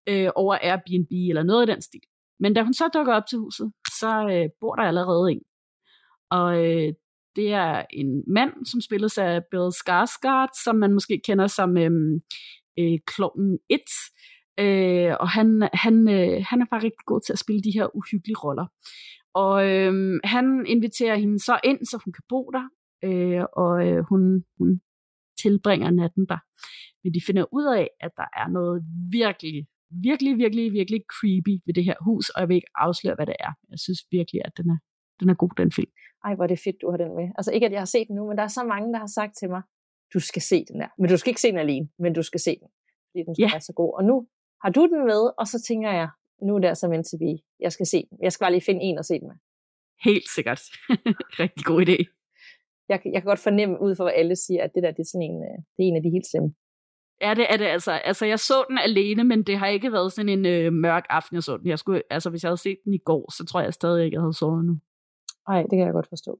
[0.09, 2.01] øh, over Airbnb eller noget af den stil.
[2.39, 5.41] Men da hun så dukker op til huset, så øh, bor der allerede en.
[6.31, 6.93] Og øh,
[7.37, 12.13] det er en mand, som spilles af Bill Skarsgård, som man måske kender som øhm,
[12.79, 13.79] øh, Kloven 1.
[14.59, 17.95] Øh, og han, han, øh, han er bare rigtig god til at spille de her
[17.95, 18.67] uhyggelige roller.
[19.33, 22.65] Og øh, han inviterer hende så ind, så hun kan bo der,
[23.07, 24.21] øh, og øh, hun,
[24.57, 24.81] hun
[25.41, 26.39] tilbringer natten der.
[27.03, 29.67] Men de finder ud af, at der er noget virkelig,
[30.07, 33.35] virkelig, virkelig, virkelig creepy ved det her hus, og jeg vil ikke afsløre, hvad det
[33.39, 33.51] er.
[33.71, 34.77] Jeg synes virkelig, at den er,
[35.19, 35.91] den er god, den film
[36.25, 37.27] ej, hvor er det fedt, du har den med.
[37.37, 39.11] Altså ikke, at jeg har set den nu, men der er så mange, der har
[39.19, 39.61] sagt til mig,
[40.13, 40.87] du skal se den der.
[40.97, 42.67] Men du skal ikke se den alene, men du skal se den,
[43.09, 43.51] fordi den yeah.
[43.53, 43.91] være så god.
[43.97, 44.27] Og nu
[44.63, 46.09] har du den med, og så tænker jeg,
[46.41, 47.33] nu er det altså meant to be.
[47.59, 48.17] Jeg skal se den.
[48.21, 49.37] Jeg skal bare lige finde en og se den med.
[50.03, 50.61] Helt sikkert.
[51.43, 51.97] Rigtig god idé.
[52.89, 55.09] Jeg, jeg kan godt fornemme ud fra, hvad alle siger, at det der det er,
[55.11, 56.49] sådan en, øh, det er en af de helt slemme.
[57.21, 57.91] Ja, det er det altså.
[57.91, 61.35] Altså, jeg så den alene, men det har ikke været sådan en øh, mørk aften,
[61.35, 61.67] jeg så den.
[61.67, 64.15] Jeg skulle, altså, hvis jeg havde set den i går, så tror jeg stadig ikke,
[64.15, 64.75] jeg havde sovet nu.
[65.49, 66.39] Nej, det kan jeg godt forstå.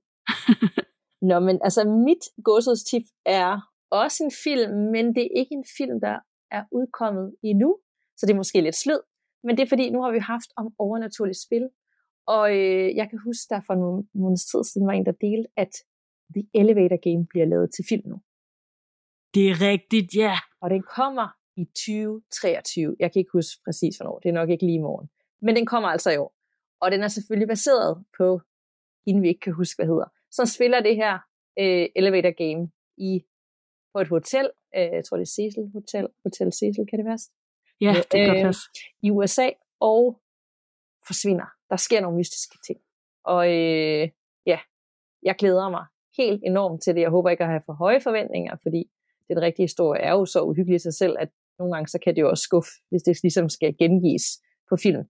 [1.29, 3.51] Nå, men altså mit gåsødstip er
[3.91, 6.19] også en film, men det er ikke en film, der
[6.51, 7.77] er udkommet endnu,
[8.17, 9.01] så det er måske lidt slød,
[9.43, 11.69] men det er fordi, nu har vi haft om overnaturligt spil,
[12.27, 15.49] og øh, jeg kan huske, der for nogle måneder tid siden var en, der delte,
[15.57, 15.73] at
[16.35, 18.17] The Elevator Game bliver lavet til film nu.
[19.33, 20.35] Det er rigtigt, ja.
[20.61, 21.27] Og den kommer
[21.61, 22.95] i 2023.
[22.99, 24.19] Jeg kan ikke huske præcis hvornår.
[24.19, 25.09] Det er nok ikke lige i morgen.
[25.41, 26.33] Men den kommer altså i år.
[26.81, 28.41] Og den er selvfølgelig baseret på
[29.07, 31.13] hende vi ikke kan huske, hvad hedder, så spiller det her
[31.59, 33.25] øh, elevator game i
[33.93, 37.19] på et hotel, øh, jeg tror det er Cecil Hotel, Hotel Cecil, kan det være?
[37.81, 38.57] Ja, det kan øh, godt
[39.01, 39.49] I USA,
[39.79, 40.21] og
[41.07, 41.45] forsvinder.
[41.69, 42.79] Der sker nogle mystiske ting.
[43.23, 44.09] Og øh,
[44.45, 44.59] ja,
[45.23, 45.85] jeg glæder mig
[46.17, 47.01] helt enormt til det.
[47.01, 48.89] Jeg håber ikke at have for høje forventninger, fordi
[49.29, 51.29] den rigtige historie er jo så uhyggelig i sig selv, at
[51.59, 54.25] nogle gange så kan det jo også skuffe, hvis det ligesom skal gengives
[54.69, 55.03] på film.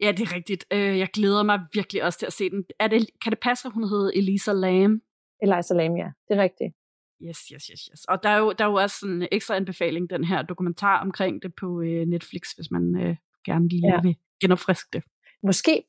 [0.00, 0.64] Ja, det er rigtigt.
[0.72, 2.64] Øh, jeg glæder mig virkelig også til at se den.
[2.80, 5.02] Er det, kan det passe, at hun hedder Elisa Lam?
[5.42, 6.10] Elisa Lam, ja.
[6.28, 6.74] Det er rigtigt.
[7.22, 8.04] Yes, yes, yes, yes.
[8.08, 11.42] Og der er jo, der er jo også en ekstra anbefaling, den her dokumentar omkring
[11.42, 14.00] det på øh, Netflix, hvis man øh, gerne lige ja.
[14.02, 15.02] vil genopfriske det.
[15.42, 15.82] Måske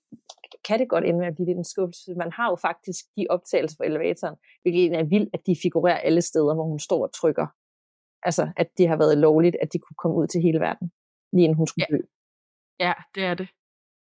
[0.67, 2.15] kan det godt ende med at blive lidt en skuffelse.
[2.17, 6.21] Man har jo faktisk de optagelser på elevatoren, hvilket er vildt, at de figurerer alle
[6.21, 7.47] steder, hvor hun står og trykker.
[8.23, 10.91] Altså, at det har været lovligt, at de kunne komme ud til hele verden,
[11.33, 11.95] lige inden hun skulle ja.
[11.95, 12.01] dø.
[12.79, 13.47] Ja, det er det.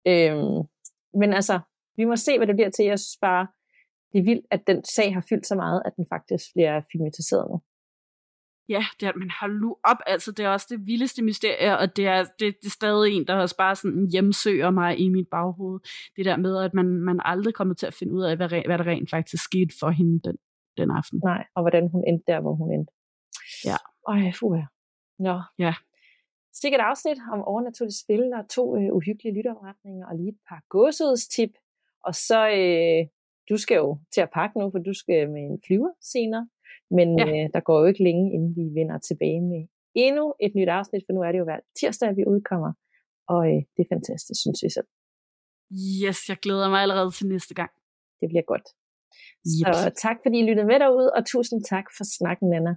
[0.07, 0.67] Øhm,
[1.13, 1.59] men altså,
[1.97, 2.85] vi må se, hvad det bliver til.
[2.85, 3.47] Jeg synes bare,
[4.11, 7.49] det er vildt, at den sag har fyldt så meget, at den faktisk bliver filmatiseret
[7.51, 7.61] nu.
[8.69, 11.95] Ja, det er, men hold nu op, altså det er også det vildeste mysterie, og
[11.95, 15.27] det er, det, det er stadig en, der også bare sådan hjemsøger mig i mit
[15.31, 15.79] baghoved.
[16.15, 18.77] Det der med, at man, man aldrig kommer til at finde ud af, hvad, hvad
[18.77, 20.37] der rent faktisk skete for hende den,
[20.77, 21.21] den aften.
[21.23, 22.93] Nej, og hvordan hun endte der, hvor hun endte.
[23.65, 23.77] Ja.
[24.09, 24.61] Ej, fuha.
[25.19, 25.41] Nå.
[25.59, 25.73] Ja.
[26.61, 31.53] Sikkert afsnit om overnaturligt spil, og to øh, uhyggelige lytteopretninger, og lige et par gåsødstip.
[32.07, 33.01] Og så, øh,
[33.49, 36.45] du skal jo til at pakke nu, for du skal med en flyver senere.
[36.97, 37.25] Men ja.
[37.27, 39.61] øh, der går jo ikke længe, inden vi vender tilbage med
[39.95, 42.71] endnu et nyt afsnit, for nu er det jo hver tirsdag, at vi udkommer.
[43.27, 44.89] Og øh, det er fantastisk, synes vi selv.
[46.03, 47.71] Yes, jeg glæder mig allerede til næste gang.
[48.19, 48.67] Det bliver godt.
[49.61, 49.75] Yep.
[49.83, 52.73] Så tak, fordi I lyttede med derude, og tusind tak for snakken, Nana.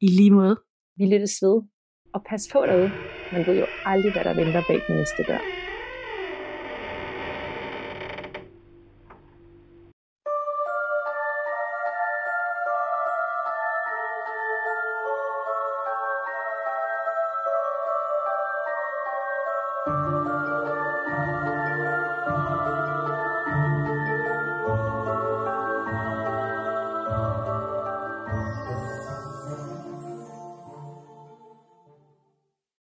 [0.00, 0.56] I lige måde.
[0.98, 1.56] Vi lyttes ved,
[2.16, 2.90] og pas på derude.
[3.32, 5.42] Man ved jo aldrig, hvad der venter bag den næste dør.